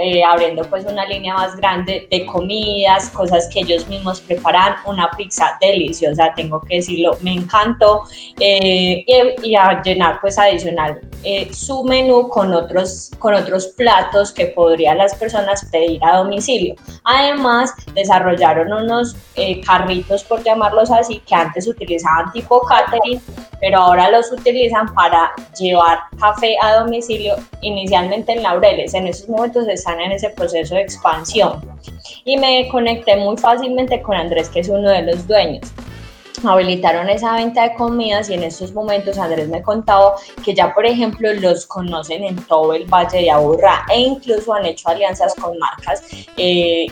eh, 0.00 0.22
abriendo 0.24 0.62
pues 0.64 0.84
una 0.84 1.06
línea 1.06 1.34
más 1.34 1.56
grande 1.56 2.06
de 2.10 2.26
comidas, 2.26 3.10
cosas 3.10 3.48
que 3.52 3.60
ellos 3.60 3.86
mismos 3.88 4.20
preparan, 4.20 4.76
una 4.86 5.10
pizza 5.16 5.56
deliciosa, 5.60 6.32
tengo 6.34 6.60
que 6.60 6.76
decirlo, 6.76 7.16
me 7.22 7.34
encantó, 7.34 8.02
eh, 8.38 9.04
y, 9.42 9.54
a 9.54 9.82
llenar 9.82 10.20
pues 10.20 10.38
adicional 10.38 11.00
eh, 11.22 11.52
su 11.52 11.84
menú 11.84 12.28
con 12.28 12.54
otros, 12.54 13.10
con 13.18 13.34
otros 13.34 13.68
platos 13.68 14.32
que 14.32 14.46
podrían 14.46 14.98
las 14.98 15.14
personas 15.14 15.66
pedir 15.70 16.02
a 16.02 16.18
domicilio. 16.18 16.74
Además, 17.04 17.72
desarrollaron 17.94 18.72
unos 18.72 19.16
eh, 19.34 19.60
carritos, 19.60 20.24
por 20.24 20.42
llamarlos 20.42 20.90
así, 20.90 21.20
que 21.20 21.34
antes 21.34 21.68
utilizaban 21.68 22.32
tipo 22.32 22.60
catering, 22.62 23.20
pero 23.60 23.78
ahora 23.78 24.10
los 24.10 24.32
utilizan 24.32 24.92
para 24.94 25.32
llevar 25.58 25.98
café 26.18 26.56
a 26.62 26.80
domicilio, 26.80 27.36
inicialmente 27.60 28.32
en 28.32 28.42
Laureles. 28.42 28.94
En 28.94 29.06
estos 29.06 29.28
momentos 29.28 29.68
están 29.68 30.00
en 30.00 30.12
ese 30.12 30.30
proceso 30.30 30.74
de 30.74 30.82
expansión. 30.82 31.60
Y 32.24 32.36
me 32.36 32.68
conecté 32.68 33.16
muy 33.16 33.36
fácilmente 33.36 34.00
con 34.02 34.16
Andrés, 34.16 34.48
que 34.48 34.60
es 34.60 34.68
uno 34.68 34.90
de 34.90 35.02
los 35.02 35.26
dueños 35.26 35.70
habilitaron 36.48 37.08
esa 37.08 37.34
venta 37.34 37.62
de 37.68 37.74
comidas 37.74 38.30
y 38.30 38.34
en 38.34 38.44
estos 38.44 38.72
momentos 38.72 39.18
Andrés 39.18 39.48
me 39.48 39.62
contaba 39.62 40.14
que 40.44 40.54
ya 40.54 40.72
por 40.74 40.86
ejemplo 40.86 41.32
los 41.34 41.66
conocen 41.66 42.24
en 42.24 42.36
todo 42.46 42.72
el 42.72 42.84
Valle 42.86 43.18
de 43.18 43.30
Aburrá 43.30 43.84
e 43.92 44.00
incluso 44.00 44.54
han 44.54 44.64
hecho 44.66 44.88
alianzas 44.88 45.34
con 45.34 45.58
marcas 45.58 46.02
eh, 46.36 46.86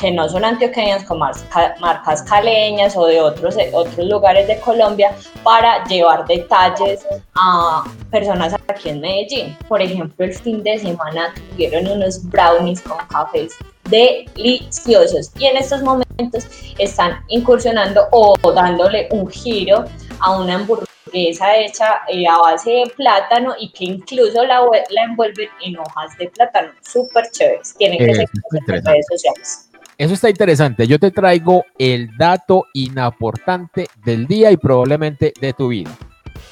que 0.00 0.10
no 0.10 0.28
son 0.28 0.44
antioqueñas, 0.44 1.04
con 1.04 1.18
marca- 1.18 1.74
marcas 1.80 2.22
caleñas 2.22 2.96
o 2.96 3.06
de 3.06 3.20
otros, 3.20 3.56
de 3.56 3.70
otros 3.74 4.06
lugares 4.06 4.46
de 4.46 4.58
Colombia 4.60 5.14
para 5.42 5.84
llevar 5.84 6.26
detalles 6.26 7.06
a 7.34 7.84
personas 8.10 8.54
aquí 8.68 8.90
en 8.90 9.00
Medellín. 9.00 9.56
Por 9.68 9.82
ejemplo, 9.82 10.24
el 10.24 10.34
fin 10.34 10.62
de 10.62 10.78
semana 10.78 11.34
tuvieron 11.50 11.86
unos 11.88 12.22
brownies 12.30 12.80
con 12.82 12.98
cafés 13.08 13.54
deliciosos 13.88 15.30
y 15.38 15.46
en 15.46 15.56
estos 15.56 15.82
momentos 15.82 16.46
están 16.78 17.24
incursionando 17.28 18.06
o 18.12 18.36
dándole 18.52 19.08
un 19.10 19.28
giro 19.30 19.84
a 20.20 20.38
una 20.38 20.56
hamburguesa 20.56 21.56
hecha 21.56 22.02
eh, 22.08 22.26
a 22.26 22.36
base 22.38 22.70
de 22.70 22.92
plátano 22.96 23.54
y 23.58 23.70
que 23.70 23.86
incluso 23.86 24.44
la, 24.44 24.60
la 24.90 25.02
envuelven 25.04 25.48
en 25.64 25.78
hojas 25.78 26.16
de 26.18 26.28
plátano. 26.28 26.70
Súper 26.82 27.30
chéveres. 27.30 27.74
Tienen 27.78 27.98
que 27.98 28.10
Eso 28.10 28.22
seguir 28.26 28.76
en 28.76 28.84
redes 28.84 29.06
sociales. 29.10 29.67
Eso 29.98 30.14
está 30.14 30.30
interesante. 30.30 30.86
Yo 30.86 31.00
te 31.00 31.10
traigo 31.10 31.64
el 31.76 32.16
dato 32.16 32.66
inaportante 32.72 33.88
del 34.04 34.28
día 34.28 34.52
y 34.52 34.56
probablemente 34.56 35.32
de 35.40 35.52
tu 35.52 35.68
vida. 35.68 35.90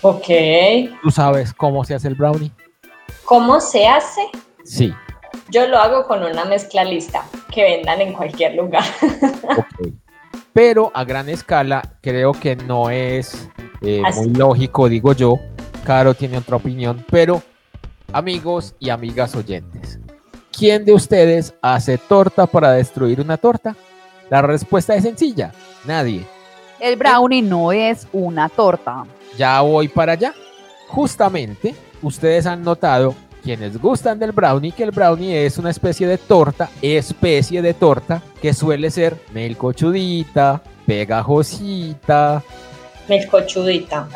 Ok. 0.03 0.27
¿Tú 1.01 1.13
sabes 1.13 1.55
cómo 1.55 1.85
se 1.85 1.95
hace 1.95 2.09
el 2.09 2.17
brownie? 2.17 2.51
¿Cómo 3.25 3.61
se 3.61 3.87
hace? 3.87 4.23
Sí. 4.65 4.93
Yo 5.49 5.69
lo 5.69 5.79
hago 5.79 6.09
con 6.09 6.25
una 6.25 6.45
mezcla 6.45 6.83
lista 6.83 7.23
que 7.53 7.63
vendan 7.63 8.01
en 8.01 8.15
cualquier 8.15 8.57
lugar. 8.57 8.83
ok. 9.57 9.93
Pero 10.53 10.91
a 10.93 11.05
gran 11.05 11.29
escala 11.29 11.99
creo 12.01 12.33
que 12.33 12.57
no 12.57 12.91
es 12.91 13.49
eh, 13.81 14.03
muy 14.17 14.31
lógico, 14.31 14.89
digo 14.89 15.13
yo. 15.13 15.39
Caro 15.85 16.15
tiene 16.15 16.39
otra 16.39 16.57
opinión, 16.57 17.05
pero 17.13 17.43
amigos 18.13 18.75
y 18.81 18.91
amigas 18.91 19.37
oyentes, 19.37 19.86
¿quién 20.57 20.85
de 20.85 20.93
ustedes 20.93 21.55
hace 21.61 21.99
torta 21.99 22.47
para 22.47 22.73
destruir 22.73 23.21
una 23.21 23.37
torta? 23.37 23.77
La 24.31 24.43
respuesta 24.43 24.95
es 24.95 25.05
sencilla, 25.05 25.53
nadie. 25.85 26.27
El 26.81 26.97
brownie 26.97 27.43
no 27.43 27.73
es 27.73 28.07
una 28.13 28.49
torta. 28.49 29.05
Ya 29.37 29.61
voy 29.61 29.89
para 29.89 30.13
allá. 30.13 30.35
Justamente, 30.89 31.75
ustedes 32.03 32.47
han 32.47 32.63
notado, 32.63 33.15
quienes 33.43 33.81
gustan 33.81 34.19
del 34.19 34.33
brownie, 34.33 34.73
que 34.73 34.83
el 34.83 34.91
brownie 34.91 35.47
es 35.47 35.59
una 35.59 35.71
especie 35.71 36.07
de 36.07 36.19
torta, 36.19 36.71
especie 36.83 37.63
de 37.63 37.75
torta, 37.75 38.23
que 38.41 38.53
suele 38.53 38.91
ser 38.91 39.17
melcochudita, 39.33 40.63
pegajosita. 40.87 42.43
Melcochudita. 43.09 44.09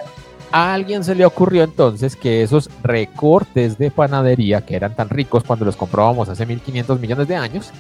A 0.52 0.74
alguien 0.74 1.04
se 1.04 1.14
le 1.14 1.24
ocurrió 1.24 1.62
entonces 1.62 2.16
que 2.16 2.42
esos 2.42 2.68
recortes 2.82 3.78
de 3.78 3.90
panadería, 3.90 4.62
que 4.62 4.74
eran 4.74 4.96
tan 4.96 5.08
ricos 5.08 5.44
cuando 5.44 5.64
los 5.64 5.76
comprábamos 5.76 6.28
hace 6.28 6.44
1500 6.44 6.98
millones 7.00 7.28
de 7.28 7.36
años, 7.36 7.70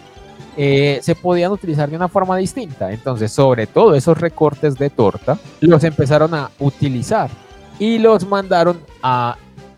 eh, 0.56 1.00
se 1.02 1.14
podían 1.14 1.52
utilizar 1.52 1.88
de 1.90 1.96
una 1.96 2.08
forma 2.08 2.36
distinta. 2.36 2.92
Entonces, 2.92 3.32
sobre 3.32 3.66
todo 3.66 3.94
esos 3.94 4.18
recortes 4.18 4.76
de 4.76 4.90
torta, 4.90 5.38
los 5.60 5.82
empezaron 5.82 6.34
a 6.34 6.50
utilizar 6.60 7.30
y 7.78 7.98
los 7.98 8.26
mandaron 8.26 8.80
a, 9.02 9.36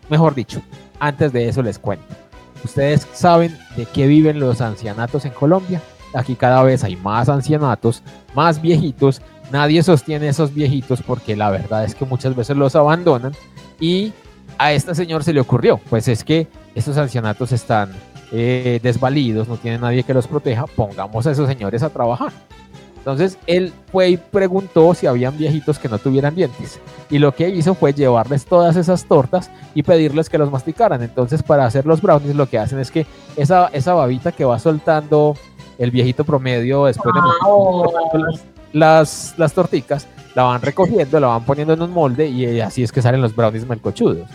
mejor 0.09 0.35
dicho, 0.35 0.61
antes 0.99 1.31
de 1.33 1.47
eso 1.47 1.63
les 1.63 1.79
cuento. 1.79 2.05
Ustedes 2.63 3.07
saben 3.13 3.57
de 3.75 3.85
qué 3.85 4.07
viven 4.07 4.39
los 4.39 4.61
ancianatos 4.61 5.25
en 5.25 5.31
Colombia. 5.31 5.81
Aquí 6.13 6.35
cada 6.35 6.61
vez 6.63 6.83
hay 6.83 6.95
más 6.95 7.27
ancianatos, 7.27 8.03
más 8.35 8.61
viejitos. 8.61 9.21
Nadie 9.51 9.83
sostiene 9.83 10.29
esos 10.29 10.53
viejitos 10.53 11.01
porque 11.01 11.35
la 11.35 11.49
verdad 11.49 11.83
es 11.83 11.95
que 11.95 12.05
muchas 12.05 12.35
veces 12.35 12.57
los 12.57 12.75
abandonan. 12.75 13.33
Y 13.79 14.13
a 14.57 14.73
este 14.73 14.95
señor 14.95 15.23
se 15.23 15.33
le 15.33 15.41
ocurrió, 15.41 15.79
pues 15.89 16.07
es 16.07 16.23
que 16.23 16.47
estos 16.75 16.97
ancianatos 16.97 17.51
están 17.51 17.91
eh, 18.31 18.79
desvalidos, 18.81 19.47
no 19.47 19.57
tienen 19.57 19.81
nadie 19.81 20.03
que 20.03 20.13
los 20.13 20.27
proteja, 20.27 20.65
pongamos 20.65 21.27
a 21.27 21.31
esos 21.31 21.47
señores 21.47 21.83
a 21.83 21.89
trabajar. 21.89 22.31
Entonces 22.97 23.37
él 23.47 23.73
fue 23.91 24.11
y 24.11 24.17
preguntó 24.17 24.93
si 24.93 25.07
habían 25.07 25.37
viejitos 25.37 25.77
que 25.77 25.89
no 25.89 25.97
tuvieran 25.97 26.35
dientes. 26.35 26.79
Y 27.09 27.19
lo 27.19 27.35
que 27.35 27.49
hizo 27.49 27.75
fue 27.75 27.91
llevarles 27.91 28.45
todas 28.45 28.77
esas 28.77 29.03
tortas 29.03 29.51
y 29.75 29.83
pedirles 29.83 30.29
que 30.29 30.37
los 30.37 30.49
masticaran. 30.49 31.03
Entonces 31.03 31.43
para 31.43 31.65
hacer 31.65 31.85
los 31.85 32.01
brownies 32.01 32.35
lo 32.35 32.47
que 32.47 32.57
hacen 32.57 32.79
es 32.79 32.91
que 32.91 33.05
esa, 33.35 33.67
esa 33.73 33.93
babita 33.93 34.31
que 34.31 34.45
va 34.45 34.57
soltando 34.57 35.35
el 35.77 35.91
viejito 35.91 36.23
promedio 36.23 36.85
después 36.85 37.13
de 37.13 38.19
las, 38.19 38.45
las, 38.73 39.33
las 39.37 39.53
torticas, 39.53 40.07
la 40.35 40.43
van 40.43 40.61
recogiendo, 40.61 41.19
la 41.19 41.27
van 41.27 41.43
poniendo 41.45 41.73
en 41.73 41.81
un 41.81 41.91
molde 41.91 42.27
y 42.27 42.45
eh, 42.45 42.63
así 42.63 42.83
es 42.83 42.91
que 42.91 43.01
salen 43.01 43.21
los 43.21 43.35
brownies 43.35 43.65
melcochudos. 43.67 44.27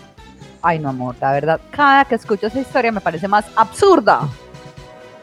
Ay, 0.63 0.79
no, 0.79 0.89
amor, 0.89 1.15
la 1.21 1.33
verdad, 1.33 1.61
cada 1.71 2.05
que 2.05 2.15
escucho 2.15 2.47
esa 2.47 2.61
historia 2.61 2.91
me 2.91 3.01
parece 3.01 3.29
más 3.29 3.45
absurda. 3.55 4.29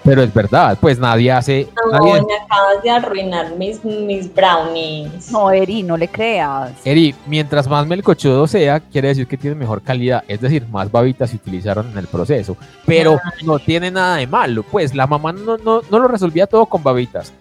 Pero 0.04 0.22
es 0.22 0.32
verdad, 0.32 0.78
pues 0.80 1.00
nadie 1.00 1.32
hace... 1.32 1.68
No, 1.76 1.92
nadie- 1.98 2.24
me 2.28 2.36
acabas 2.36 2.84
de 2.84 2.90
arruinar 2.92 3.56
mis, 3.56 3.84
mis 3.84 4.32
brownies. 4.32 5.32
No, 5.32 5.50
Eri, 5.50 5.82
no 5.82 5.98
le 5.98 6.08
creas. 6.08 6.74
Eri, 6.86 7.16
mientras 7.26 7.68
más 7.68 7.88
melcochudo 7.88 8.46
sea, 8.46 8.80
quiere 8.80 9.08
decir 9.08 9.26
que 9.26 9.36
tiene 9.36 9.56
mejor 9.56 9.82
calidad, 9.82 10.24
es 10.28 10.40
decir, 10.40 10.68
más 10.68 10.92
babitas 10.92 11.32
se 11.32 11.38
utilizaron 11.38 11.90
en 11.92 11.98
el 11.98 12.06
proceso. 12.06 12.56
Pero 12.86 13.20
no 13.44 13.58
tiene 13.58 13.90
nada 13.90 14.18
de 14.18 14.28
malo, 14.28 14.62
pues 14.62 14.94
la 14.94 15.08
mamá 15.08 15.32
no, 15.34 15.58
no, 15.58 15.82
no 15.90 16.00
lo 16.00 16.08
resolvía 16.08 16.46
todo 16.46 16.68
con 16.68 16.84
babitas. 16.84 17.34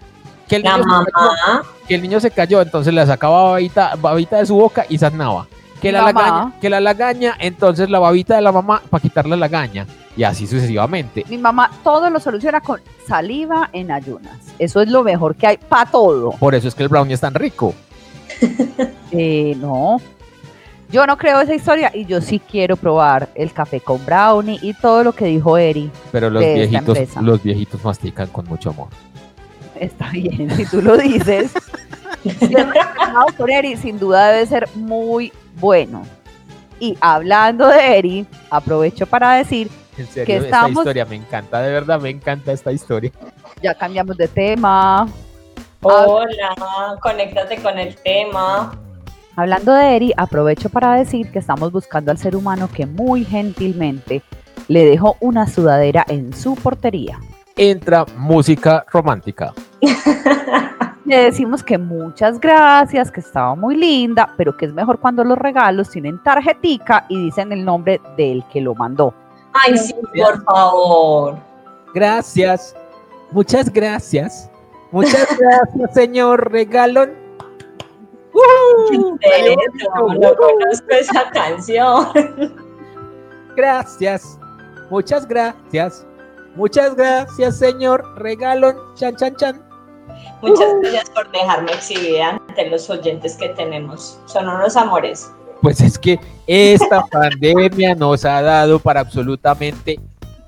Que 0.48 0.56
el, 0.56 0.62
La 0.62 0.76
niño 0.78 0.84
se 1.04 1.10
cayó, 1.12 1.26
mamá. 1.46 1.62
que 1.88 1.94
el 1.94 2.02
niño 2.02 2.20
se 2.20 2.30
cayó, 2.30 2.62
entonces 2.62 2.92
le 2.92 3.06
sacaba 3.06 3.50
babita, 3.52 3.94
babita 3.96 4.36
de 4.38 4.46
su 4.46 4.54
boca 4.56 4.84
y 4.88 4.98
sanaba. 4.98 5.46
Que 5.80 5.92
la, 5.92 6.02
Mamá. 6.02 6.12
lagaña, 6.22 6.60
que 6.60 6.70
la 6.70 6.80
lagaña, 6.80 7.34
entonces 7.38 7.90
la 7.90 7.98
babita 7.98 8.36
de 8.36 8.40
la 8.42 8.52
mamá 8.52 8.80
para 8.88 9.02
quitarle 9.02 9.30
la 9.30 9.36
lagaña. 9.48 9.86
Y 10.16 10.22
así 10.22 10.46
sucesivamente. 10.46 11.24
Mi 11.28 11.36
mamá 11.38 11.70
todo 11.82 12.08
lo 12.08 12.20
soluciona 12.20 12.60
con 12.60 12.80
saliva 13.06 13.68
en 13.72 13.90
ayunas. 13.90 14.38
Eso 14.58 14.80
es 14.80 14.88
lo 14.88 15.02
mejor 15.02 15.34
que 15.34 15.46
hay 15.46 15.56
para 15.58 15.90
todo. 15.90 16.30
Por 16.32 16.54
eso 16.54 16.68
es 16.68 16.74
que 16.74 16.84
el 16.84 16.88
brownie 16.88 17.14
es 17.14 17.20
tan 17.20 17.34
rico. 17.34 17.74
Eh, 19.16 19.54
no. 19.58 20.00
Yo 20.90 21.06
no 21.06 21.16
creo 21.16 21.40
esa 21.40 21.54
historia 21.54 21.90
y 21.94 22.04
yo 22.04 22.20
sí 22.20 22.40
quiero 22.40 22.76
probar 22.76 23.28
el 23.34 23.52
café 23.52 23.80
con 23.80 24.04
brownie 24.04 24.58
y 24.62 24.74
todo 24.74 25.04
lo 25.04 25.12
que 25.12 25.26
dijo 25.26 25.56
Eri. 25.56 25.90
Pero 26.12 26.30
los 26.30 26.42
De 26.42 26.54
viejitos, 26.54 26.98
los 27.20 27.42
viejitos 27.42 27.84
mastican 27.84 28.26
con 28.28 28.46
mucho 28.46 28.70
amor. 28.70 28.88
Está 29.78 30.10
bien, 30.10 30.50
si 30.56 30.66
tú 30.66 30.80
lo 30.82 30.96
dices. 30.96 31.52
Con 33.36 33.50
Eri, 33.50 33.76
sin 33.76 33.98
duda 33.98 34.28
debe 34.28 34.46
ser 34.46 34.68
muy 34.74 35.32
bueno. 35.60 36.02
Y 36.80 36.96
hablando 37.00 37.66
de 37.68 37.98
Eri, 37.98 38.26
aprovecho 38.50 39.06
para 39.06 39.34
decir, 39.34 39.70
En 39.96 40.06
serio, 40.08 40.26
Que 40.26 40.34
esta 40.36 40.46
estamos- 40.48 40.78
historia 40.82 41.04
me 41.04 41.14
encanta, 41.16 41.60
de 41.62 41.70
verdad 41.72 42.00
me 42.00 42.10
encanta 42.10 42.50
esta 42.52 42.72
historia. 42.72 43.12
ya 43.62 43.74
cambiamos 43.74 44.16
de 44.16 44.26
tema. 44.28 45.06
Hola, 45.82 46.96
conéctate 47.00 47.58
con 47.62 47.78
el 47.78 47.94
tema. 47.96 48.76
Hablando 49.36 49.72
de 49.72 49.96
Eri, 49.96 50.12
aprovecho 50.16 50.68
para 50.68 50.94
decir 50.94 51.30
que 51.30 51.38
estamos 51.38 51.70
buscando 51.72 52.10
al 52.10 52.18
ser 52.18 52.34
humano 52.36 52.68
que 52.72 52.86
muy 52.86 53.24
gentilmente 53.24 54.22
le 54.68 54.84
dejó 54.84 55.16
una 55.20 55.46
sudadera 55.46 56.04
en 56.08 56.32
su 56.34 56.54
portería. 56.56 57.18
Entra 57.56 58.04
música 58.16 58.84
romántica. 58.90 59.52
Le 61.04 61.24
decimos 61.24 61.62
que 61.62 61.76
muchas 61.76 62.40
gracias, 62.40 63.10
que 63.10 63.20
estaba 63.20 63.54
muy 63.54 63.76
linda, 63.76 64.32
pero 64.38 64.56
que 64.56 64.64
es 64.64 64.72
mejor 64.72 64.98
cuando 64.98 65.22
los 65.22 65.36
regalos 65.36 65.90
tienen 65.90 66.22
tarjetica 66.22 67.04
y 67.10 67.26
dicen 67.26 67.52
el 67.52 67.64
nombre 67.64 68.00
del 68.16 68.42
que 68.50 68.60
lo 68.60 68.74
mandó. 68.74 69.12
Ay, 69.52 69.76
sí, 69.76 69.94
por 70.16 70.42
favor. 70.44 71.38
Gracias. 71.94 72.74
Muchas 73.30 73.70
gracias. 73.72 74.50
Muchas 74.90 75.26
gracias, 75.38 75.94
señor 75.94 76.50
Regalón. 76.50 77.12
¡Uh! 78.32 79.16
Eso, 79.20 80.14
no 80.20 80.34
conozco 80.36 80.88
esa 80.88 81.30
canción. 81.30 82.08
Gracias. 83.54 84.38
Muchas 84.90 85.26
gracias. 85.28 86.06
Muchas 86.56 86.94
gracias, 86.94 87.58
señor 87.58 88.04
Regalón. 88.16 88.76
Chan, 88.94 89.16
chan, 89.16 89.34
chan. 89.36 89.62
Muchas 90.40 90.68
gracias 90.82 91.10
por 91.10 91.30
dejarme 91.32 91.72
exhibir 91.72 92.22
ante 92.22 92.70
los 92.70 92.88
oyentes 92.88 93.36
que 93.36 93.48
tenemos. 93.50 94.18
Son 94.26 94.48
unos 94.48 94.76
amores. 94.76 95.30
Pues 95.62 95.80
es 95.80 95.98
que 95.98 96.20
esta 96.46 97.04
pandemia 97.10 97.94
nos 97.94 98.24
ha 98.24 98.42
dado 98.42 98.78
para 98.78 99.00
absolutamente 99.00 99.98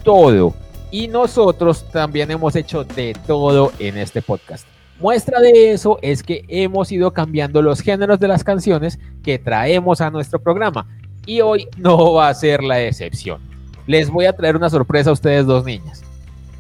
todo. 0.05 0.55
Y 0.91 1.09
nosotros 1.09 1.85
también 1.91 2.31
hemos 2.31 2.55
hecho 2.55 2.85
de 2.85 3.17
todo 3.27 3.73
en 3.79 3.97
este 3.97 4.23
podcast. 4.23 4.67
Muestra 5.01 5.41
de 5.41 5.73
eso 5.73 5.99
es 6.01 6.23
que 6.23 6.45
hemos 6.49 6.91
ido 6.93 7.13
cambiando 7.13 7.61
los 7.61 7.81
géneros 7.81 8.19
de 8.21 8.29
las 8.29 8.45
canciones 8.45 8.99
que 9.23 9.39
traemos 9.39 10.01
a 10.01 10.11
nuestro 10.11 10.39
programa. 10.39 10.87
Y 11.27 11.41
hoy 11.41 11.69
no 11.77 12.15
va 12.15 12.29
a 12.29 12.35
ser 12.35 12.63
la 12.63 12.81
excepción. 12.81 13.56
Les 13.87 14.11
voy 14.11 14.27
a 14.27 14.33
traer 14.33 14.57
una 14.57 14.69
sorpresa 14.69 15.11
a 15.11 15.13
ustedes 15.13 15.47
dos 15.47 15.65
niñas. 15.65 16.03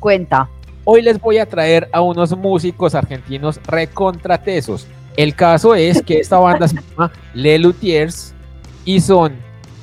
Cuenta. 0.00 0.48
Hoy 0.84 1.02
les 1.02 1.20
voy 1.20 1.38
a 1.38 1.46
traer 1.46 1.88
a 1.92 2.00
unos 2.00 2.36
músicos 2.36 2.94
argentinos 2.94 3.60
recontratesos. 3.66 4.86
El 5.16 5.34
caso 5.34 5.74
es 5.74 6.02
que 6.02 6.20
esta 6.20 6.38
banda 6.38 6.68
se 6.68 6.76
llama 6.76 7.10
Le 7.34 7.58
Luthiers 7.58 8.34
y 8.84 9.00
son 9.00 9.34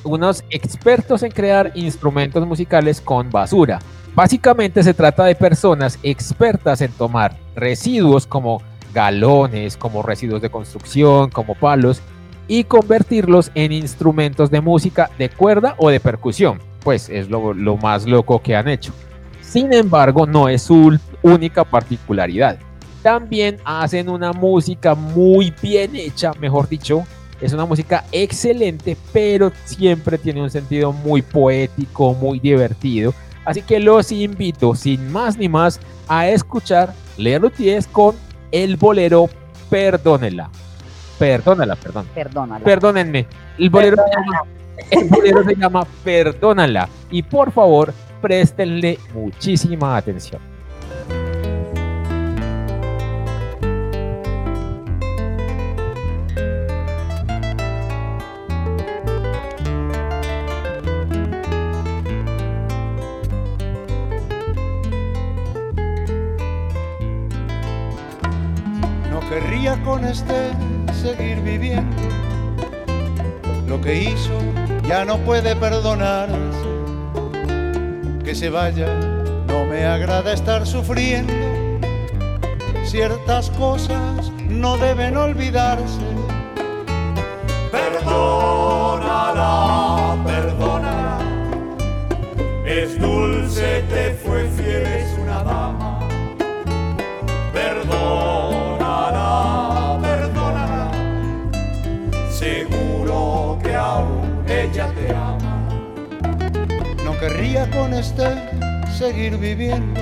unos 0.03 0.43
expertos 0.49 1.23
en 1.23 1.31
crear 1.31 1.71
instrumentos 1.75 2.45
musicales 2.47 3.01
con 3.01 3.29
basura. 3.29 3.79
Básicamente 4.15 4.83
se 4.83 4.93
trata 4.93 5.25
de 5.25 5.35
personas 5.35 5.99
expertas 6.03 6.81
en 6.81 6.91
tomar 6.91 7.35
residuos 7.55 8.27
como 8.27 8.61
galones, 8.93 9.75
como 9.75 10.03
residuos 10.03 10.41
de 10.41 10.51
construcción, 10.51 11.31
como 11.31 11.55
palos, 11.55 12.01
y 12.47 12.65
convertirlos 12.65 13.51
en 13.55 13.71
instrumentos 13.71 14.51
de 14.51 14.61
música 14.61 15.09
de 15.17 15.29
cuerda 15.29 15.75
o 15.77 15.89
de 15.89 15.99
percusión. 15.99 16.59
Pues 16.83 17.09
es 17.09 17.29
lo, 17.29 17.53
lo 17.53 17.77
más 17.77 18.05
loco 18.05 18.41
que 18.41 18.55
han 18.55 18.67
hecho. 18.67 18.93
Sin 19.41 19.73
embargo, 19.73 20.25
no 20.25 20.49
es 20.49 20.63
su 20.63 20.97
única 21.21 21.63
particularidad. 21.63 22.57
También 23.01 23.57
hacen 23.65 24.09
una 24.09 24.31
música 24.31 24.95
muy 24.95 25.53
bien 25.61 25.95
hecha, 25.95 26.31
mejor 26.39 26.67
dicho. 26.67 27.03
Es 27.41 27.51
una 27.53 27.65
música 27.65 28.05
excelente, 28.11 28.95
pero 29.11 29.51
siempre 29.65 30.17
tiene 30.17 30.41
un 30.41 30.49
sentido 30.49 30.93
muy 30.93 31.21
poético, 31.21 32.13
muy 32.13 32.39
divertido. 32.39 33.13
Así 33.45 33.61
que 33.61 33.79
los 33.79 34.11
invito, 34.11 34.75
sin 34.75 35.11
más 35.11 35.37
ni 35.37 35.49
más, 35.49 35.79
a 36.07 36.29
escuchar 36.29 36.93
Lea 37.17 37.39
Luthiers 37.39 37.87
con 37.87 38.15
el 38.51 38.77
bolero 38.77 39.29
Perdónela. 39.69 40.49
Perdónala, 41.17 41.75
perdón. 41.75 42.07
Perdónala. 42.13 42.63
Perdónenme. 42.63 43.27
El 43.57 43.69
bolero, 43.69 43.97
el 44.91 45.09
bolero 45.09 45.43
se 45.43 45.55
llama 45.55 45.85
Perdónala. 46.03 46.89
Y 47.11 47.23
por 47.23 47.51
favor, 47.51 47.93
préstenle 48.21 48.97
muchísima 49.13 49.97
atención. 49.97 50.41
No 69.11 69.19
querría 69.29 69.81
con 69.83 70.05
este 70.05 70.51
seguir 70.93 71.41
viviendo. 71.41 72.01
Lo 73.67 73.81
que 73.81 74.03
hizo 74.03 74.39
ya 74.87 75.05
no 75.05 75.17
puede 75.19 75.55
perdonarse. 75.55 76.35
Que 78.23 78.35
se 78.35 78.49
vaya, 78.49 78.87
no 79.47 79.65
me 79.65 79.85
agrada 79.85 80.33
estar 80.33 80.65
sufriendo. 80.65 81.33
Ciertas 82.85 83.49
cosas 83.51 84.31
no 84.47 84.77
deben 84.77 85.17
olvidarse. 85.17 85.99
Perdónala, 87.71 89.43
perdónala. 90.25 91.19
Es 92.65 92.99
dulce, 92.99 93.83
te 93.89 94.13
fue 94.23 94.47
fiel, 94.49 94.85
ella 104.73 104.87
te 104.95 105.13
ama. 105.13 105.69
No 107.05 107.17
querría 107.19 107.69
con 107.69 107.93
este 107.93 108.25
seguir 108.97 109.37
viviendo. 109.37 110.01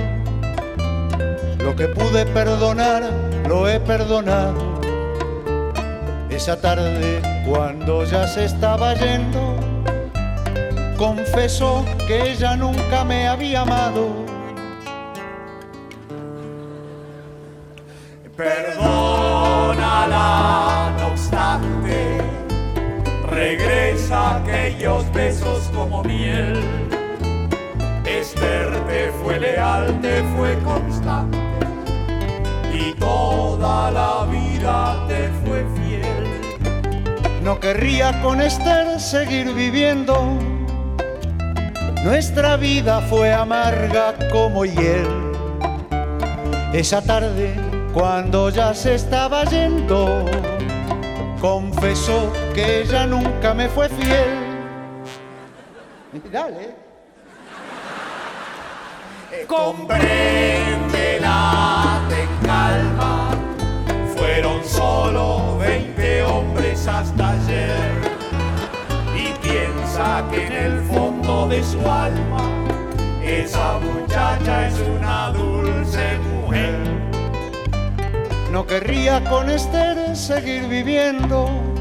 Lo 1.58 1.76
que 1.76 1.88
pude 1.88 2.24
perdonar, 2.26 3.02
lo 3.46 3.68
he 3.68 3.78
perdonado. 3.80 4.80
Esa 6.30 6.58
tarde, 6.60 7.20
cuando 7.46 8.04
ya 8.04 8.26
se 8.26 8.46
estaba 8.46 8.94
yendo, 8.94 9.56
confesó 10.96 11.84
que 12.06 12.32
ella 12.32 12.56
nunca 12.56 13.04
me 13.04 13.28
había 13.28 13.60
amado. 13.60 14.24
Perdónala, 18.34 19.76
no 20.98 21.08
obstante, 21.08 22.22
regresa 23.30 23.81
aquellos 24.62 25.12
besos 25.12 25.70
como 25.74 26.04
miel. 26.04 26.60
Esther 28.04 28.70
te 28.86 29.10
fue 29.20 29.40
leal, 29.40 30.00
te 30.00 30.22
fue 30.36 30.56
constante, 30.60 31.38
y 32.72 32.92
toda 32.94 33.90
la 33.90 34.24
vida 34.30 35.04
te 35.08 35.28
fue 35.44 35.64
fiel. 35.74 37.42
No 37.42 37.58
querría 37.58 38.22
con 38.22 38.40
Esther 38.40 39.00
seguir 39.00 39.52
viviendo. 39.52 40.38
Nuestra 42.04 42.56
vida 42.56 43.00
fue 43.00 43.32
amarga 43.32 44.14
como 44.30 44.64
hiel. 44.64 45.08
Esa 46.72 47.02
tarde, 47.02 47.54
cuando 47.92 48.48
ya 48.48 48.74
se 48.74 48.94
estaba 48.94 49.44
yendo, 49.44 50.24
confesó 51.40 52.32
que 52.54 52.82
ella 52.82 53.06
nunca 53.06 53.54
me 53.54 53.68
fue 53.68 53.88
fiel. 53.88 54.41
Dale. 56.30 56.74
Compréndela, 59.46 62.00
ten 62.08 62.28
calma. 62.46 63.30
Fueron 64.14 64.64
solo 64.64 65.58
20 65.58 66.22
hombres 66.22 66.86
hasta 66.86 67.30
ayer. 67.30 67.90
Y 69.16 69.32
piensa 69.46 70.24
que 70.30 70.46
en 70.46 70.52
el 70.52 70.80
fondo 70.84 71.48
de 71.48 71.62
su 71.62 71.80
alma, 71.80 72.42
esa 73.24 73.78
muchacha 73.78 74.68
es 74.68 74.78
una 74.80 75.30
dulce 75.30 76.18
mujer. 76.18 76.76
No 78.52 78.66
querría 78.66 79.24
con 79.24 79.48
Esther 79.50 80.16
seguir 80.16 80.68
viviendo. 80.68 81.71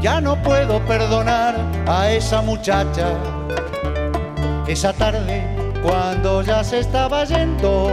Ya 0.00 0.20
no 0.20 0.40
puedo 0.42 0.80
perdonar 0.86 1.56
a 1.88 2.10
esa 2.10 2.40
muchacha. 2.40 3.14
Esa 4.68 4.92
tarde, 4.92 5.42
cuando 5.82 6.42
ya 6.42 6.62
se 6.62 6.78
estaba 6.78 7.24
yendo, 7.24 7.90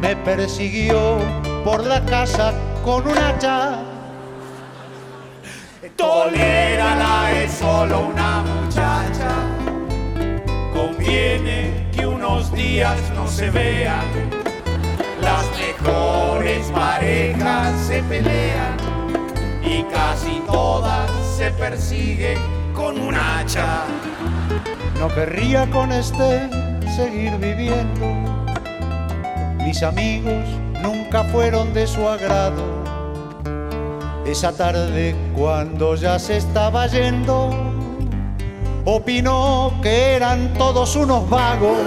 me 0.00 0.14
persiguió 0.14 1.18
por 1.64 1.84
la 1.84 2.04
casa 2.04 2.52
con 2.84 3.08
un 3.08 3.18
hacha. 3.18 3.80
Tolérala, 5.96 7.32
es 7.42 7.52
solo 7.54 8.06
una 8.06 8.42
muchacha. 8.42 9.34
Conviene 10.72 11.88
que 11.92 12.06
unos 12.06 12.52
días 12.52 12.98
no 13.16 13.26
se 13.26 13.50
vean. 13.50 14.04
Las 15.20 15.44
mejores 15.58 16.70
parejas 16.70 17.72
se 17.80 18.00
pelean 18.04 18.95
y 19.66 19.82
casi 19.84 20.40
todas 20.46 21.10
se 21.36 21.50
persiguen 21.50 22.38
con 22.72 23.00
un 23.00 23.14
hacha. 23.14 23.84
No 24.98 25.08
querría 25.08 25.68
con 25.70 25.92
este 25.92 26.48
seguir 26.94 27.36
viviendo. 27.38 28.06
Mis 29.64 29.82
amigos 29.82 30.44
nunca 30.82 31.24
fueron 31.24 31.74
de 31.74 31.86
su 31.86 32.06
agrado. 32.06 32.64
Esa 34.24 34.52
tarde, 34.52 35.14
cuando 35.36 35.94
ya 35.96 36.18
se 36.18 36.36
estaba 36.36 36.86
yendo, 36.86 37.50
opinó 38.84 39.72
que 39.82 40.14
eran 40.14 40.54
todos 40.54 40.96
unos 40.96 41.28
vagos. 41.28 41.78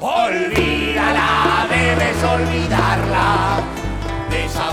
Olvídala, 0.00 1.66
debes 1.70 2.22
olvidarla. 2.22 3.60
De 4.30 4.44
esa 4.44 4.72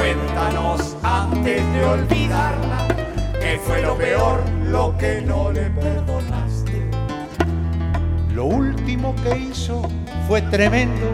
cuéntanos 0.00 0.96
antes 1.02 1.62
de 1.74 1.84
olvidarla, 1.84 2.88
qué 3.38 3.60
fue 3.62 3.82
lo 3.82 3.98
peor, 3.98 4.42
lo 4.64 4.96
que 4.96 5.20
no 5.20 5.52
le 5.52 5.68
perdonaste. 5.68 6.88
Lo 8.32 8.46
último 8.46 9.14
que 9.22 9.36
hizo 9.36 9.82
fue 10.26 10.40
tremendo. 10.42 11.06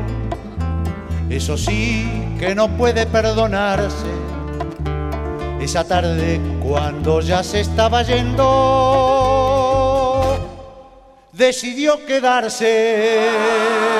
Eso 1.28 1.58
sí 1.58 2.36
que 2.38 2.54
no 2.54 2.68
puede 2.76 3.06
perdonarse. 3.06 4.06
Esa 5.60 5.82
tarde 5.82 6.40
cuando 6.62 7.20
ya 7.20 7.42
se 7.42 7.58
estaba 7.60 8.04
yendo, 8.04 8.46
decidió 11.32 12.06
quedarse. 12.06 13.95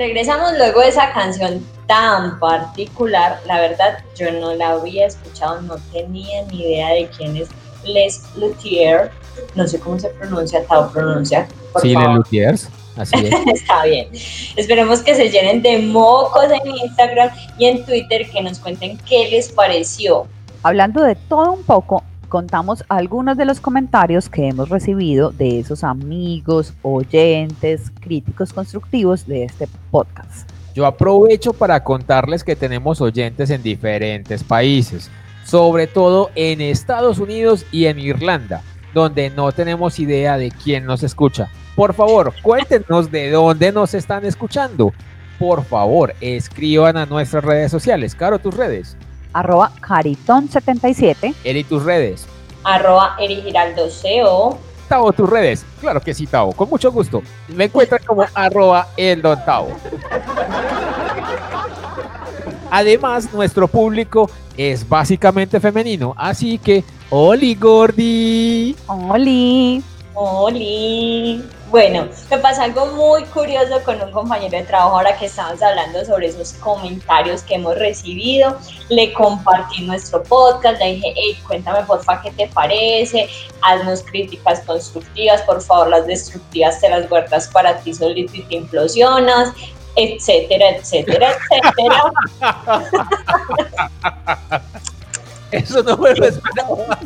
Regresamos 0.00 0.56
luego 0.56 0.80
de 0.80 0.88
esa 0.88 1.12
canción 1.12 1.62
tan 1.86 2.40
particular. 2.40 3.38
La 3.44 3.60
verdad, 3.60 3.98
yo 4.16 4.32
no 4.32 4.54
la 4.54 4.70
había 4.70 5.06
escuchado, 5.06 5.60
no 5.60 5.76
tenía 5.92 6.42
ni 6.46 6.62
idea 6.62 6.88
de 6.94 7.10
quién 7.14 7.36
es 7.36 7.50
Les 7.84 8.22
Luthier. 8.34 9.10
No 9.54 9.68
sé 9.68 9.78
cómo 9.78 9.98
se 9.98 10.08
pronuncia, 10.08 10.64
Tao 10.64 10.90
pronuncia. 10.90 11.46
Por 11.74 11.82
Sí, 11.82 11.92
favor. 11.92 12.08
Le 12.08 12.14
Luthiers. 12.16 12.70
Así 12.96 13.14
es. 13.26 13.34
Está 13.60 13.84
bien. 13.84 14.08
Esperemos 14.56 15.00
que 15.00 15.14
se 15.14 15.28
llenen 15.28 15.60
de 15.60 15.76
mocos 15.80 16.46
en 16.50 16.66
Instagram 16.78 17.28
y 17.58 17.66
en 17.66 17.84
Twitter 17.84 18.30
que 18.30 18.40
nos 18.40 18.58
cuenten 18.58 18.96
qué 19.06 19.28
les 19.28 19.50
pareció. 19.50 20.26
Hablando 20.62 21.02
de 21.02 21.14
todo 21.14 21.52
un 21.52 21.62
poco, 21.62 22.02
contamos 22.30 22.82
algunos 22.88 23.36
de 23.36 23.44
los 23.44 23.60
comentarios 23.60 24.30
que 24.30 24.48
hemos 24.48 24.70
recibido 24.70 25.32
de 25.32 25.58
esos 25.58 25.84
amigos, 25.84 26.72
oyentes, 26.80 27.90
críticos 28.00 28.54
constructivos 28.54 29.26
de 29.26 29.44
este 29.44 29.68
podcast. 29.90 30.48
Yo 30.74 30.86
aprovecho 30.86 31.52
para 31.52 31.84
contarles 31.84 32.44
que 32.44 32.56
tenemos 32.56 33.02
oyentes 33.02 33.50
en 33.50 33.62
diferentes 33.62 34.44
países, 34.44 35.10
sobre 35.44 35.88
todo 35.88 36.30
en 36.36 36.62
Estados 36.62 37.18
Unidos 37.18 37.66
y 37.72 37.86
en 37.86 37.98
Irlanda, 37.98 38.62
donde 38.94 39.28
no 39.28 39.50
tenemos 39.52 39.98
idea 39.98 40.38
de 40.38 40.50
quién 40.50 40.86
nos 40.86 41.02
escucha. 41.02 41.50
Por 41.74 41.92
favor, 41.92 42.32
cuéntenos 42.42 43.10
de 43.10 43.30
dónde 43.30 43.72
nos 43.72 43.92
están 43.94 44.24
escuchando. 44.24 44.92
Por 45.38 45.64
favor, 45.64 46.14
escriban 46.20 46.96
a 46.96 47.06
nuestras 47.06 47.44
redes 47.44 47.72
sociales. 47.72 48.14
Caro, 48.14 48.38
tus 48.38 48.54
redes. 48.56 48.96
Arroba 49.32 49.72
Caritón77. 49.80 51.34
Eri, 51.44 51.64
tus 51.64 51.82
redes. 51.84 52.26
Arroba 52.64 53.16
Eri 53.18 53.36
Giraldo 53.42 53.88
CO. 53.88 54.58
Tavo, 54.88 55.12
tus 55.12 55.30
redes. 55.30 55.64
Claro 55.80 56.00
que 56.00 56.12
sí, 56.12 56.26
Tavo. 56.26 56.52
Con 56.52 56.68
mucho 56.68 56.90
gusto. 56.90 57.22
Me 57.48 57.64
encuentran 57.64 58.02
como 58.04 58.24
arroba 58.34 58.88
el 58.96 59.22
don 59.22 59.38
Tavo. 59.44 59.70
Además, 62.70 63.32
nuestro 63.32 63.68
público 63.68 64.30
es 64.56 64.88
básicamente 64.88 65.58
femenino, 65.60 66.14
así 66.16 66.58
que, 66.58 66.84
Oli 67.10 67.54
Gordi. 67.54 68.76
Oli. 68.86 69.82
Oli. 70.14 71.42
Bueno, 71.70 72.08
me 72.28 72.38
pasa 72.38 72.64
algo 72.64 72.84
muy 72.86 73.22
curioso 73.26 73.80
con 73.84 74.02
un 74.02 74.10
compañero 74.10 74.58
de 74.58 74.64
trabajo 74.64 74.96
ahora 74.96 75.16
que 75.16 75.26
estamos 75.26 75.62
hablando 75.62 76.04
sobre 76.04 76.26
esos 76.26 76.54
comentarios 76.54 77.44
que 77.44 77.54
hemos 77.54 77.78
recibido. 77.78 78.58
Le 78.88 79.12
compartí 79.12 79.82
nuestro 79.82 80.20
podcast, 80.24 80.80
le 80.80 80.94
dije, 80.94 81.12
hey, 81.14 81.38
cuéntame 81.46 81.84
porfa 81.84 82.20
qué 82.22 82.32
te 82.32 82.48
parece, 82.48 83.28
haznos 83.62 84.02
críticas 84.02 84.62
constructivas, 84.66 85.42
por 85.42 85.62
favor 85.62 85.90
las 85.90 86.08
destructivas 86.08 86.80
te 86.80 86.88
las 86.88 87.08
guardas 87.08 87.46
para 87.46 87.78
ti 87.78 87.94
solito 87.94 88.34
y 88.34 88.42
te 88.42 88.56
implosionas, 88.56 89.54
etcétera, 89.94 90.70
etcétera, 90.70 91.36
etcétera. 91.36 92.02
Eso 95.52 95.84
no 95.84 95.96
me 95.98 96.14
lo 96.16 96.26
esperaba. 96.26 96.98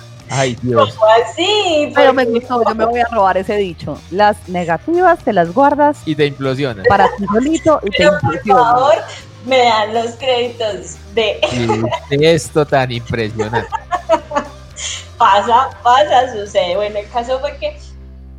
Ay, 0.30 0.56
Dios. 0.62 0.96
Así. 1.22 1.90
Pero 1.94 2.12
me 2.12 2.24
gustó, 2.24 2.62
yo 2.68 2.74
me 2.74 2.84
voy 2.84 3.00
a 3.00 3.06
robar 3.12 3.36
ese 3.36 3.56
dicho. 3.56 3.98
Las 4.10 4.48
negativas 4.48 5.18
te 5.24 5.32
las 5.32 5.52
guardas 5.52 5.98
Y 6.04 6.14
te 6.14 6.26
implosiona. 6.26 6.82
para 6.88 7.08
ti 7.16 7.24
solito 7.32 7.80
y 7.84 7.90
te 7.90 7.96
Pero 7.98 8.18
por 8.20 8.42
favor, 8.46 8.94
me 9.46 9.58
dan 9.58 9.94
los 9.94 10.12
créditos 10.16 10.96
de 11.14 11.40
Sí, 11.50 12.24
esto 12.24 12.66
tan 12.66 12.90
impresionante. 12.92 13.68
pasa, 15.18 15.70
pasa, 15.82 16.32
sucede. 16.32 16.76
Bueno, 16.76 16.98
el 16.98 17.08
caso 17.10 17.38
fue 17.40 17.56
que 17.58 17.76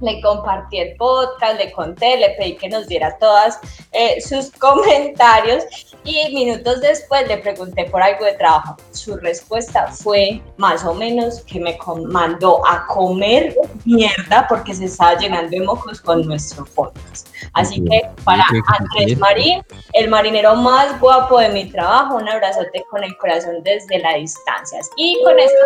le 0.01 0.21
compartí 0.21 0.79
el 0.79 0.95
podcast, 0.95 1.57
le 1.59 1.71
conté, 1.73 2.17
le 2.17 2.29
pedí 2.31 2.55
que 2.55 2.69
nos 2.69 2.87
diera 2.87 3.17
todas 3.17 3.59
eh, 3.91 4.21
sus 4.21 4.49
comentarios 4.51 5.63
y 6.03 6.33
minutos 6.33 6.81
después 6.81 7.27
le 7.27 7.37
pregunté 7.37 7.85
por 7.85 8.01
algo 8.01 8.25
de 8.25 8.33
trabajo. 8.33 8.77
Su 8.91 9.17
respuesta 9.17 9.87
fue 9.87 10.41
más 10.57 10.83
o 10.85 10.93
menos 10.93 11.41
que 11.41 11.59
me 11.59 11.77
mandó 12.07 12.65
a 12.67 12.85
comer 12.87 13.55
mierda 13.85 14.45
porque 14.47 14.73
se 14.73 14.85
estaba 14.85 15.17
llenando 15.17 15.49
de 15.51 15.61
mocos 15.61 16.01
con 16.01 16.25
nuestro 16.25 16.65
podcast. 16.65 17.27
Así 17.53 17.83
que 17.83 18.01
para 18.23 18.43
¿Qué- 18.49 18.61
qué- 18.97 19.03
Andrés? 19.03 19.17
Marín, 19.19 19.63
el 19.93 20.09
marinero 20.09 20.55
más 20.55 20.99
guapo 20.99 21.39
de 21.39 21.49
mi 21.49 21.69
trabajo, 21.69 22.15
un 22.15 22.27
abrazote 22.29 22.83
con 22.89 23.03
el 23.03 23.15
corazón 23.17 23.61
desde 23.63 23.99
la 23.99 24.15
distancia. 24.15 24.79
Y 24.97 25.21
con 25.23 25.37
esto 25.39 25.57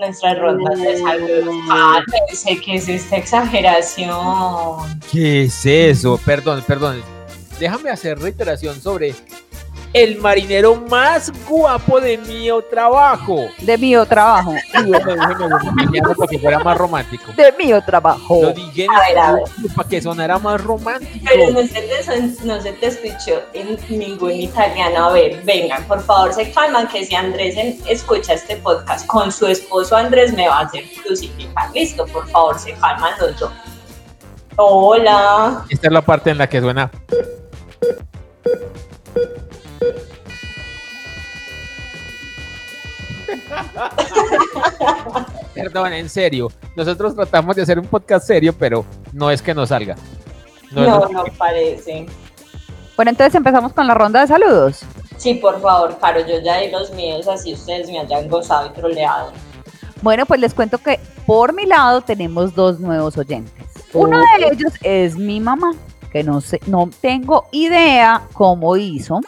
nuestras 0.00 0.38
rondas 0.38 0.80
de 0.80 0.98
saludos. 0.98 1.54
Ah, 1.70 2.00
sé 2.32 2.60
que 2.60 2.76
es 2.76 2.88
esta 2.88 3.16
exageración. 3.16 5.00
¿Qué 5.10 5.44
es 5.44 5.64
eso? 5.66 6.18
Perdón, 6.24 6.64
perdón. 6.66 7.02
Déjame 7.58 7.90
hacer 7.90 8.18
reiteración 8.18 8.80
sobre 8.80 9.14
el 9.92 10.18
marinero 10.20 10.76
más 10.88 11.32
guapo 11.48 12.00
de 12.00 12.16
mi 12.18 12.48
trabajo. 12.70 13.48
De 13.58 13.76
mío 13.76 14.06
trabajo. 14.06 14.54
Y 14.54 14.82
bueno, 14.88 15.16
para 16.16 16.28
que 16.30 16.38
fuera 16.38 16.58
más 16.60 16.76
romántico. 16.78 17.32
De 17.36 17.52
mío 17.58 17.82
trabajo. 17.84 18.40
Lo 18.42 18.52
dije 18.52 18.84
en 18.84 18.90
A 18.92 19.00
ver, 19.00 19.18
a 19.18 19.32
ver. 19.32 19.42
para 19.74 19.88
que 19.88 20.00
sonara 20.00 20.38
más 20.38 20.62
romántico. 20.62 21.24
Pero 21.28 21.50
no 21.50 21.60
se, 21.60 21.82
te, 21.82 22.02
son- 22.04 22.36
no 22.44 22.60
se 22.60 22.72
te 22.74 22.86
escuchó 22.86 23.42
en 23.52 23.78
ningún 23.88 24.32
italiano. 24.32 25.06
A 25.06 25.12
ver, 25.12 25.42
vengan, 25.44 25.82
por 25.84 26.00
favor, 26.02 26.32
se 26.32 26.50
calman 26.52 26.86
que 26.88 27.04
si 27.04 27.14
Andrés 27.16 27.56
en- 27.56 27.78
escucha 27.88 28.34
este 28.34 28.56
podcast 28.58 29.06
con 29.06 29.32
su 29.32 29.46
esposo 29.48 29.96
Andrés 29.96 30.32
me 30.32 30.46
va 30.48 30.58
a 30.60 30.62
hacer 30.66 30.84
crucificar. 31.04 31.68
Listo, 31.74 32.06
por 32.06 32.28
favor, 32.28 32.58
se 32.58 32.72
calman 32.74 33.12
los 33.20 33.38
dos. 33.40 33.52
Hola. 34.56 35.64
Esta 35.68 35.86
es 35.88 35.92
la 35.92 36.02
parte 36.02 36.30
en 36.30 36.38
la 36.38 36.48
que 36.48 36.60
suena. 36.60 36.90
Perdón, 45.54 45.92
en 45.92 46.08
serio. 46.08 46.50
Nosotros 46.76 47.14
tratamos 47.14 47.56
de 47.56 47.62
hacer 47.62 47.78
un 47.78 47.86
podcast 47.86 48.26
serio, 48.26 48.54
pero 48.58 48.84
no 49.12 49.30
es 49.30 49.42
que 49.42 49.54
nos 49.54 49.70
salga. 49.70 49.96
No 50.70 50.86
No, 50.86 51.08
no 51.08 51.24
parece. 51.36 52.06
Bueno, 52.96 53.10
entonces 53.10 53.34
empezamos 53.34 53.72
con 53.72 53.86
la 53.86 53.94
ronda 53.94 54.20
de 54.20 54.26
saludos. 54.26 54.80
Sí, 55.16 55.34
por 55.34 55.60
favor, 55.60 55.98
Caro, 55.98 56.20
yo 56.20 56.40
ya 56.40 56.58
di 56.58 56.70
los 56.70 56.90
míos, 56.92 57.28
así 57.28 57.52
ustedes 57.52 57.88
me 57.88 57.98
hayan 57.98 58.28
gozado 58.28 58.68
y 58.68 58.70
troleado. 58.70 59.32
Bueno, 60.02 60.24
pues 60.24 60.40
les 60.40 60.54
cuento 60.54 60.78
que 60.78 60.98
por 61.26 61.52
mi 61.52 61.66
lado 61.66 62.00
tenemos 62.00 62.54
dos 62.54 62.80
nuevos 62.80 63.18
oyentes. 63.18 63.66
Uno 63.92 64.18
de 64.18 64.46
ellos 64.52 64.72
es 64.82 65.16
mi 65.16 65.40
mamá, 65.40 65.72
que 66.12 66.22
no 66.22 66.40
sé, 66.40 66.60
no 66.66 66.88
tengo 67.00 67.46
idea 67.52 68.22
cómo 68.32 68.76
hizo, 68.76 69.20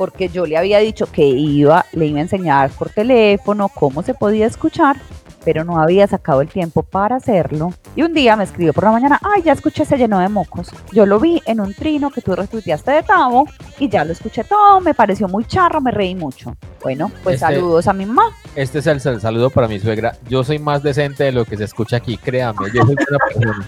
porque 0.00 0.30
yo 0.30 0.46
le 0.46 0.56
había 0.56 0.78
dicho 0.78 1.04
que 1.12 1.26
iba, 1.26 1.84
le 1.92 2.06
iba 2.06 2.20
a 2.20 2.22
enseñar 2.22 2.70
por 2.70 2.88
teléfono 2.88 3.68
cómo 3.68 4.02
se 4.02 4.14
podía 4.14 4.46
escuchar, 4.46 4.96
pero 5.44 5.62
no 5.62 5.78
había 5.78 6.06
sacado 6.06 6.40
el 6.40 6.48
tiempo 6.48 6.82
para 6.82 7.16
hacerlo. 7.16 7.74
Y 7.94 8.00
un 8.00 8.14
día 8.14 8.34
me 8.34 8.44
escribió 8.44 8.72
por 8.72 8.84
la 8.84 8.92
mañana, 8.92 9.20
ay, 9.22 9.42
ya 9.42 9.52
escuché, 9.52 9.84
se 9.84 9.98
llenó 9.98 10.18
de 10.20 10.30
mocos. 10.30 10.70
Yo 10.92 11.04
lo 11.04 11.20
vi 11.20 11.42
en 11.44 11.60
un 11.60 11.74
trino 11.74 12.10
que 12.10 12.22
tú 12.22 12.34
retuiteaste 12.34 12.92
de 12.92 13.02
Tavo 13.02 13.44
y 13.78 13.90
ya 13.90 14.06
lo 14.06 14.12
escuché 14.12 14.42
todo, 14.44 14.80
me 14.80 14.94
pareció 14.94 15.28
muy 15.28 15.44
charro, 15.44 15.82
me 15.82 15.90
reí 15.90 16.14
mucho. 16.14 16.56
Bueno, 16.82 17.12
pues 17.22 17.34
Este- 17.34 17.46
saludos 17.56 17.86
a 17.86 17.92
mi 17.92 18.06
mamá. 18.06 18.22
Este 18.54 18.78
es 18.78 18.86
el 18.86 19.02
sal- 19.02 19.20
saludo 19.20 19.50
para 19.50 19.68
mi 19.68 19.78
suegra. 19.80 20.16
Yo 20.30 20.42
soy 20.44 20.58
más 20.58 20.82
decente 20.82 21.24
de 21.24 21.32
lo 21.32 21.44
que 21.44 21.58
se 21.58 21.64
escucha 21.64 21.96
aquí, 21.98 22.16
créame. 22.16 22.68
Yo 22.72 22.86
soy 22.86 22.94
buena 22.94 23.18
persona. 23.28 23.66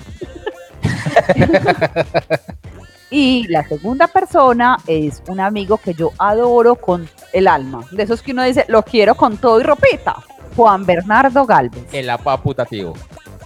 Y 3.12 3.46
la 3.48 3.62
segunda 3.68 4.08
persona 4.08 4.78
es 4.86 5.22
un 5.28 5.38
amigo 5.38 5.76
que 5.76 5.92
yo 5.92 6.12
adoro 6.18 6.76
con 6.76 7.06
el 7.34 7.46
alma. 7.46 7.82
De 7.90 8.04
esos 8.04 8.22
que 8.22 8.32
uno 8.32 8.42
dice, 8.42 8.64
lo 8.68 8.82
quiero 8.82 9.14
con 9.14 9.36
todo 9.36 9.60
y 9.60 9.64
ropita. 9.64 10.16
Juan 10.56 10.86
Bernardo 10.86 11.44
Galvez, 11.44 11.84
El 11.92 12.08
apa 12.08 12.40
putativo. 12.42 12.94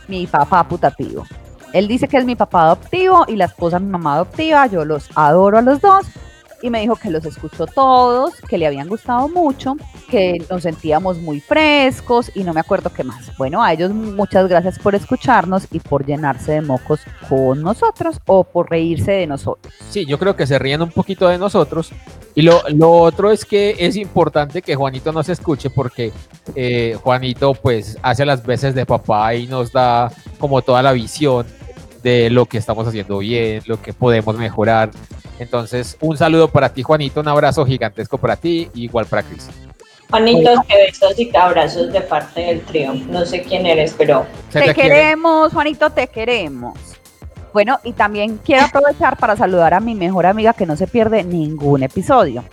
mi 0.07 0.27
papá 0.29 0.63
putativo. 0.69 1.27
Él 1.73 1.89
dice 1.89 2.07
que 2.07 2.17
es 2.17 2.25
mi 2.25 2.37
papá 2.37 2.63
adoptivo 2.63 3.25
y 3.27 3.35
la 3.35 3.47
esposa 3.47 3.81
mi 3.81 3.91
mamá 3.91 4.15
adoptiva. 4.15 4.67
Yo 4.69 4.85
los 4.85 5.09
adoro 5.17 5.59
a 5.59 5.63
los 5.63 5.81
dos. 5.81 6.07
Y 6.63 6.71
me 6.71 6.81
dijo 6.81 6.97
que 6.97 7.11
los 7.11 7.25
escuchó 7.25 7.67
todos, 7.67 8.35
que 8.49 8.59
le 8.59 8.67
habían 8.67 8.89
gustado 8.89 9.29
mucho, 9.29 9.77
que 10.09 10.43
nos 10.51 10.63
sentíamos 10.63 11.19
muy 11.19 11.41
frescos 11.41 12.31
y 12.35 12.45
no 12.45 12.55
me 12.55 12.61
acuerdo 12.61 12.91
qué 12.93 13.05
más. 13.05 13.37
Bueno, 13.37 13.63
a 13.63 13.73
ellos 13.73 13.93
muchas 13.93 14.49
gracias 14.49 14.79
por 14.79 14.95
escucharnos 14.95 15.67
y 15.71 15.81
por 15.81 16.07
llenarse 16.07 16.53
de 16.53 16.61
mocos 16.63 17.01
con 17.29 17.63
nosotros 17.63 18.21
o 18.27 18.45
por 18.45 18.71
reírse 18.71 19.13
de 19.13 19.27
nosotros. 19.27 19.75
Sí, 19.91 20.07
yo 20.07 20.19
creo 20.19 20.37
que 20.37 20.47
se 20.47 20.59
ríen 20.59 20.83
un 20.83 20.91
poquito 20.91 21.29
de 21.29 21.39
nosotros. 21.39 21.93
Y 22.35 22.43
lo, 22.43 22.63
lo 22.69 22.93
otro 22.93 23.31
es 23.31 23.45
que 23.45 23.77
es 23.79 23.97
importante 23.97 24.61
que 24.63 24.75
Juanito 24.75 25.13
nos 25.13 25.29
escuche 25.29 25.71
porque 25.71 26.13
eh, 26.55 26.97
Juanito 27.03 27.55
pues 27.55 27.99
hace 28.03 28.27
las 28.27 28.45
veces 28.45 28.75
de 28.75 28.85
papá 28.85 29.35
y 29.35 29.47
nos 29.47 29.73
da 29.73 30.11
como 30.39 30.61
toda 30.63 30.83
la 30.83 30.93
visión 30.93 31.47
de 32.03 32.31
lo 32.31 32.47
que 32.47 32.59
estamos 32.59 32.87
haciendo 32.87 33.19
bien, 33.19 33.63
lo 33.67 33.81
que 33.83 33.93
podemos 33.93 34.37
mejorar. 34.37 34.91
Entonces, 35.39 35.97
un 36.01 36.17
saludo 36.17 36.49
para 36.49 36.71
ti, 36.71 36.83
Juanito, 36.83 37.21
un 37.21 37.29
abrazo 37.29 37.65
gigantesco 37.67 38.19
para 38.19 38.37
ti, 38.37 38.71
igual 38.75 39.07
para 39.07 39.23
Cris. 39.23 39.49
Juanitos, 40.11 40.61
que 40.69 40.77
besos 40.77 41.19
y 41.19 41.31
que 41.31 41.37
abrazos 41.37 41.93
de 41.93 42.01
parte 42.01 42.41
del 42.41 42.61
trío. 42.63 42.95
No 42.95 43.27
sé 43.27 43.43
quién 43.43 43.67
eres, 43.67 43.95
pero 43.99 44.25
Te, 44.53 44.61
quiere. 44.61 44.75
queremos, 44.75 45.53
Juanito, 45.53 45.91
te 45.91 46.07
queremos. 46.07 46.79
Bueno, 47.53 47.81
y 47.85 47.93
también 47.93 48.39
quiero 48.45 48.67
aprovechar 48.67 49.17
para 49.17 49.37
saludar 49.37 49.75
a 49.75 49.81
mi 49.81 49.95
mejor 49.95 50.27
amiga 50.27 50.53
que 50.53 50.67
no 50.67 50.77
se 50.77 50.87
pierde 50.87 51.25
ningún 51.25 51.83
episodio. 51.83 52.45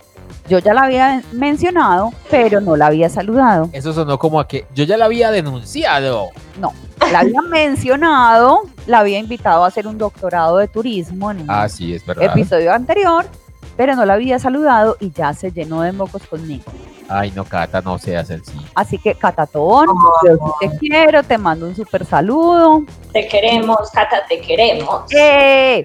Yo 0.48 0.58
ya 0.58 0.74
la 0.74 0.82
había 0.82 1.22
mencionado, 1.32 2.12
pero 2.30 2.60
no 2.60 2.76
la 2.76 2.86
había 2.86 3.08
saludado. 3.08 3.70
Eso 3.72 3.92
sonó 3.92 4.18
como 4.18 4.40
a 4.40 4.48
que 4.48 4.66
yo 4.74 4.84
ya 4.84 4.96
la 4.96 5.06
había 5.06 5.30
denunciado. 5.30 6.30
No, 6.58 6.72
la 7.12 7.20
había 7.20 7.40
mencionado, 7.42 8.62
la 8.86 9.00
había 9.00 9.18
invitado 9.18 9.64
a 9.64 9.68
hacer 9.68 9.86
un 9.86 9.98
doctorado 9.98 10.58
de 10.58 10.68
turismo 10.68 11.30
en 11.30 11.42
un 11.42 11.46
Ah, 11.50 11.68
sí, 11.68 11.94
es 11.94 12.04
verdad. 12.04 12.24
episodio 12.24 12.72
anterior, 12.72 13.24
pero 13.76 13.94
no 13.96 14.04
la 14.04 14.14
había 14.14 14.38
saludado 14.38 14.96
y 15.00 15.10
ya 15.10 15.32
se 15.34 15.50
llenó 15.52 15.82
de 15.82 15.92
mocos 15.92 16.22
conmigo. 16.26 16.64
Ay, 17.08 17.32
no, 17.36 17.44
Cata, 17.44 17.82
no 17.82 17.98
seas 17.98 18.30
el 18.30 18.42
sí. 18.44 18.54
Así 18.74 18.96
que, 18.98 19.14
Catatón, 19.14 19.86
yo 20.26 20.34
sí 20.36 20.68
te 20.68 20.78
quiero, 20.78 21.22
te 21.22 21.36
mando 21.36 21.66
un 21.66 21.76
súper 21.76 22.04
saludo. 22.06 22.82
te 23.12 23.28
queremos, 23.28 23.76
Cata, 23.92 24.22
te 24.28 24.40
queremos. 24.40 25.02
¡Eh! 25.12 25.82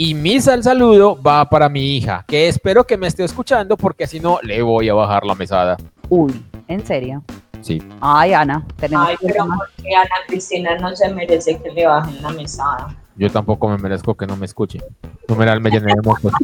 Y 0.00 0.14
mi 0.14 0.40
sal 0.40 0.62
saludo 0.62 1.20
va 1.20 1.44
para 1.50 1.68
mi 1.68 1.96
hija, 1.96 2.24
que 2.26 2.46
espero 2.48 2.84
que 2.84 2.96
me 2.96 3.08
esté 3.08 3.24
escuchando 3.24 3.76
porque 3.76 4.06
si 4.06 4.20
no, 4.20 4.38
le 4.42 4.62
voy 4.62 4.88
a 4.88 4.94
bajar 4.94 5.24
la 5.26 5.34
mesada. 5.34 5.76
Uy, 6.08 6.42
¿en 6.68 6.86
serio? 6.86 7.22
Sí. 7.60 7.82
Ay, 8.00 8.32
Ana, 8.32 8.64
tenemos 8.76 9.08
Ay, 9.08 9.16
pero 9.20 9.46
porque 9.46 9.94
Ana 9.94 10.14
Cristina 10.26 10.78
no 10.78 10.94
se 10.94 11.08
merece 11.12 11.60
que 11.60 11.70
le 11.70 11.86
bajen 11.86 12.22
la 12.22 12.30
mesada. 12.30 12.96
Yo 13.16 13.30
tampoco 13.30 13.68
me 13.68 13.78
merezco 13.78 14.16
que 14.16 14.26
no 14.26 14.36
me 14.36 14.46
escuche. 14.46 14.78
Numeral 15.26 15.60
me 15.60 15.70
llené 15.70 15.92
de 15.94 16.02
mocos. 16.02 16.32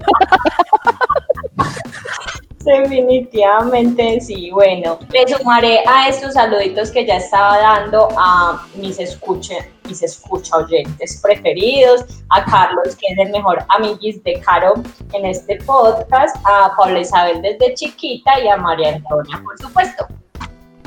Definitivamente 2.65 4.21
sí, 4.23 4.51
bueno, 4.51 4.99
le 5.11 5.29
sumaré 5.29 5.81
a 5.87 6.09
estos 6.09 6.33
saluditos 6.33 6.91
que 6.91 7.05
ya 7.05 7.17
estaba 7.17 7.59
dando 7.59 8.09
a 8.17 8.67
mis 8.77 8.99
escucha, 8.99 9.55
mis 9.87 10.03
escucha 10.03 10.57
oyentes 10.57 11.21
preferidos, 11.23 12.07
a 12.31 12.43
Carlos, 12.47 12.97
que 12.97 13.12
es 13.12 13.19
el 13.19 13.33
mejor 13.33 13.62
amiguis 13.69 14.25
de 14.25 14.41
Caro 14.41 14.75
en 15.12 15.27
este 15.27 15.59
podcast, 15.67 16.35
a 16.47 16.75
Paula 16.75 17.01
Isabel 17.01 17.43
desde 17.43 17.75
chiquita 17.75 18.41
y 18.41 18.49
a 18.49 18.57
María 18.57 18.95
Antonia, 18.95 19.43
por 19.45 19.59
supuesto. 19.59 20.07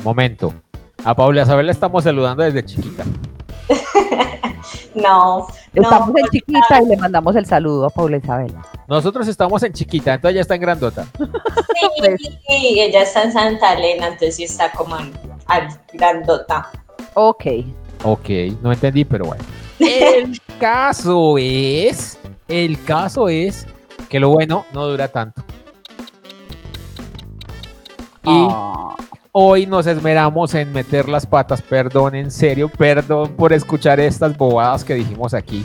Momento. 0.02 0.52
A 1.04 1.14
Paula 1.14 1.42
Isabel 1.42 1.66
la 1.66 1.72
estamos 1.72 2.04
saludando 2.04 2.42
desde 2.42 2.64
chiquita. 2.64 3.04
No, 4.94 5.46
Estamos 5.74 6.08
no, 6.08 6.14
en 6.18 6.26
chiquita 6.30 6.82
y 6.82 6.86
le 6.86 6.96
mandamos 6.96 7.36
el 7.36 7.46
saludo 7.46 7.86
a 7.86 7.90
Paula 7.90 8.16
Isabel. 8.16 8.52
Nosotros 8.88 9.28
estamos 9.28 9.62
en 9.62 9.72
chiquita, 9.72 10.14
entonces 10.14 10.34
ya 10.34 10.40
está 10.40 10.56
en 10.56 10.60
grandota. 10.60 11.06
sí, 12.48 12.80
ella 12.80 13.02
está 13.02 13.22
en 13.22 13.32
Santa 13.32 13.74
Elena, 13.74 14.06
entonces 14.08 14.36
sí 14.36 14.44
está 14.44 14.72
como 14.72 14.96
en, 14.98 15.12
grandota. 15.92 16.70
Ok. 17.14 17.44
Ok, 18.04 18.28
no 18.60 18.72
entendí, 18.72 19.04
pero 19.04 19.26
bueno. 19.26 19.44
El 19.78 20.40
caso 20.58 21.36
es, 21.38 22.18
el 22.48 22.82
caso 22.82 23.28
es 23.28 23.66
que 24.08 24.18
lo 24.18 24.30
bueno 24.30 24.64
no 24.72 24.86
dura 24.86 25.08
tanto. 25.08 25.42
Y 28.24 28.48
Ah, 28.50 28.96
hoy 29.40 29.66
nos 29.66 29.86
esmeramos 29.86 30.52
en 30.56 30.72
meter 30.72 31.08
las 31.08 31.24
patas, 31.24 31.62
perdón, 31.62 32.16
en 32.16 32.28
serio, 32.28 32.68
perdón 32.68 33.36
por 33.36 33.52
escuchar 33.52 34.00
estas 34.00 34.36
bobadas 34.36 34.82
que 34.82 34.94
dijimos 34.94 35.32
aquí, 35.32 35.64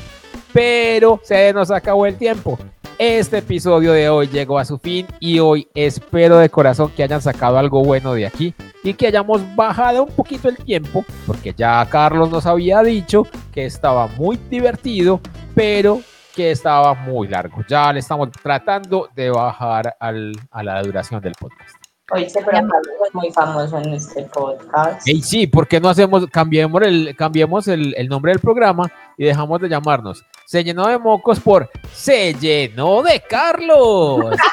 pero 0.53 1.19
se 1.23 1.51
nos 1.53 1.71
acabó 1.71 2.05
el 2.05 2.15
tiempo. 2.15 2.59
Este 2.99 3.39
episodio 3.39 3.93
de 3.93 4.09
hoy 4.09 4.27
llegó 4.27 4.59
a 4.59 4.65
su 4.65 4.77
fin 4.77 5.07
y 5.19 5.39
hoy 5.39 5.67
espero 5.73 6.37
de 6.37 6.49
corazón 6.49 6.91
que 6.95 7.01
hayan 7.01 7.23
sacado 7.23 7.57
algo 7.57 7.83
bueno 7.83 8.13
de 8.13 8.27
aquí 8.27 8.53
y 8.83 8.93
que 8.93 9.07
hayamos 9.07 9.41
bajado 9.55 10.03
un 10.03 10.11
poquito 10.11 10.49
el 10.49 10.57
tiempo, 10.57 11.03
porque 11.25 11.55
ya 11.57 11.83
Carlos 11.89 12.29
nos 12.29 12.45
había 12.45 12.83
dicho 12.83 13.25
que 13.51 13.65
estaba 13.65 14.05
muy 14.05 14.37
divertido, 14.51 15.19
pero 15.55 15.99
que 16.35 16.51
estaba 16.51 16.93
muy 16.93 17.27
largo. 17.27 17.63
Ya 17.67 17.91
le 17.91 18.01
estamos 18.01 18.29
tratando 18.31 19.09
de 19.15 19.31
bajar 19.31 19.97
a 19.99 20.63
la 20.63 20.83
duración 20.83 21.19
del 21.21 21.33
podcast. 21.33 21.82
Hoy 22.11 22.29
se 22.29 22.39
es 22.39 23.13
muy 23.13 23.31
famoso 23.31 23.77
en 23.77 23.93
este 23.93 24.23
podcast. 24.23 25.07
Ey, 25.07 25.21
sí, 25.21 25.47
¿por 25.47 25.67
qué 25.67 25.79
no 25.79 25.87
hacemos, 25.87 26.27
cambiemos 26.27 26.81
el, 26.81 27.15
cambiemos 27.15 27.67
el, 27.69 27.95
el 27.95 28.09
nombre 28.09 28.33
del 28.33 28.41
programa 28.41 28.91
y 29.17 29.23
dejamos 29.23 29.61
de 29.61 29.69
llamarnos 29.69 30.25
Se 30.45 30.65
llenó 30.65 30.87
de 30.87 30.99
mocos 30.99 31.39
por 31.39 31.69
Se 31.93 32.33
llenó 32.33 33.01
de 33.03 33.21
Carlos? 33.21 34.35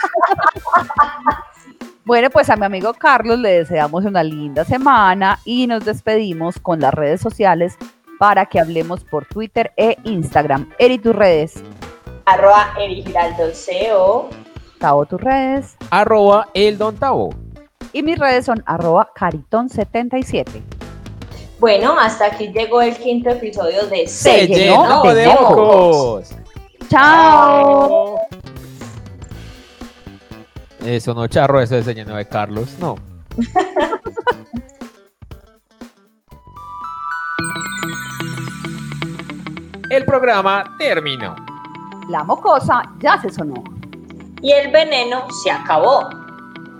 Bueno, 2.03 2.29
pues 2.29 2.51
a 2.51 2.57
mi 2.57 2.65
amigo 2.65 2.93
Carlos 2.95 3.39
le 3.39 3.51
deseamos 3.51 4.05
una 4.05 4.25
linda 4.25 4.65
semana 4.65 5.39
y 5.45 5.69
nos 5.69 5.85
despedimos 5.85 6.59
con 6.59 6.81
las 6.81 6.93
redes 6.93 7.21
sociales 7.21 7.77
para 8.19 8.47
que 8.47 8.59
hablemos 8.59 9.05
por 9.05 9.27
Twitter 9.27 9.73
e 9.77 9.97
Instagram. 10.03 10.71
Eri, 10.79 10.99
tus 10.99 11.15
redes. 11.15 11.63
Arroba 12.25 12.75
Eri 12.81 13.05
Giraldo. 13.05 13.53
Tavo, 14.81 15.07
tus 15.07 15.21
redes. 15.21 15.77
Arroba 15.91 16.49
el 16.53 16.79
Don 16.79 16.97
Tavo. 16.97 17.31
Y 17.93 18.03
mis 18.03 18.19
redes 18.19 18.47
son 18.47 18.63
arroba 18.67 19.13
caritón77. 19.15 20.63
Bueno, 21.59 21.99
hasta 21.99 22.27
aquí 22.27 22.49
llegó 22.49 22.81
el 22.81 22.97
quinto 22.97 23.31
episodio 23.31 23.87
de 23.87 24.07
Se 24.07 24.31
Se 24.31 24.47
llenó 24.47 24.83
llenó 24.85 25.03
de 25.03 25.15
de 25.15 25.27
mocos. 25.29 26.31
¡Chao! 26.89 28.19
Eso 30.85 31.13
no 31.13 31.27
charro, 31.27 31.61
eso 31.61 31.77
es 31.77 31.85
Se 31.85 31.95
llenó 31.95 32.17
de 32.17 32.27
Carlos. 32.27 32.69
No. 32.79 32.97
El 39.91 40.05
programa 40.05 40.77
terminó. 40.79 41.35
La 42.09 42.23
mocosa 42.23 42.83
ya 43.01 43.21
se 43.21 43.29
sonó. 43.29 43.65
Y 44.41 44.53
el 44.53 44.71
veneno 44.71 45.27
se 45.43 45.51
acabó. 45.51 46.09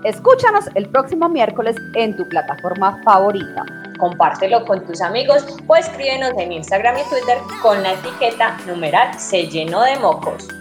Escúchanos 0.05 0.65
el 0.77 0.89
próximo 0.89 1.29
miércoles 1.29 1.77
en 1.95 2.17
tu 2.17 2.27
plataforma 2.27 3.03
favorita. 3.05 3.67
Compártelo 3.99 4.65
con 4.65 4.83
tus 4.87 5.03
amigos 5.03 5.45
o 5.67 5.77
escríbenos 5.77 6.33
en 6.39 6.53
Instagram 6.53 6.97
y 6.97 7.11
Twitter 7.11 7.37
con 7.61 7.83
la 7.83 7.93
etiqueta 7.93 8.57
numeral 8.67 9.19
se 9.19 9.47
llenó 9.47 9.83
de 9.83 9.99
mocos. 9.99 10.60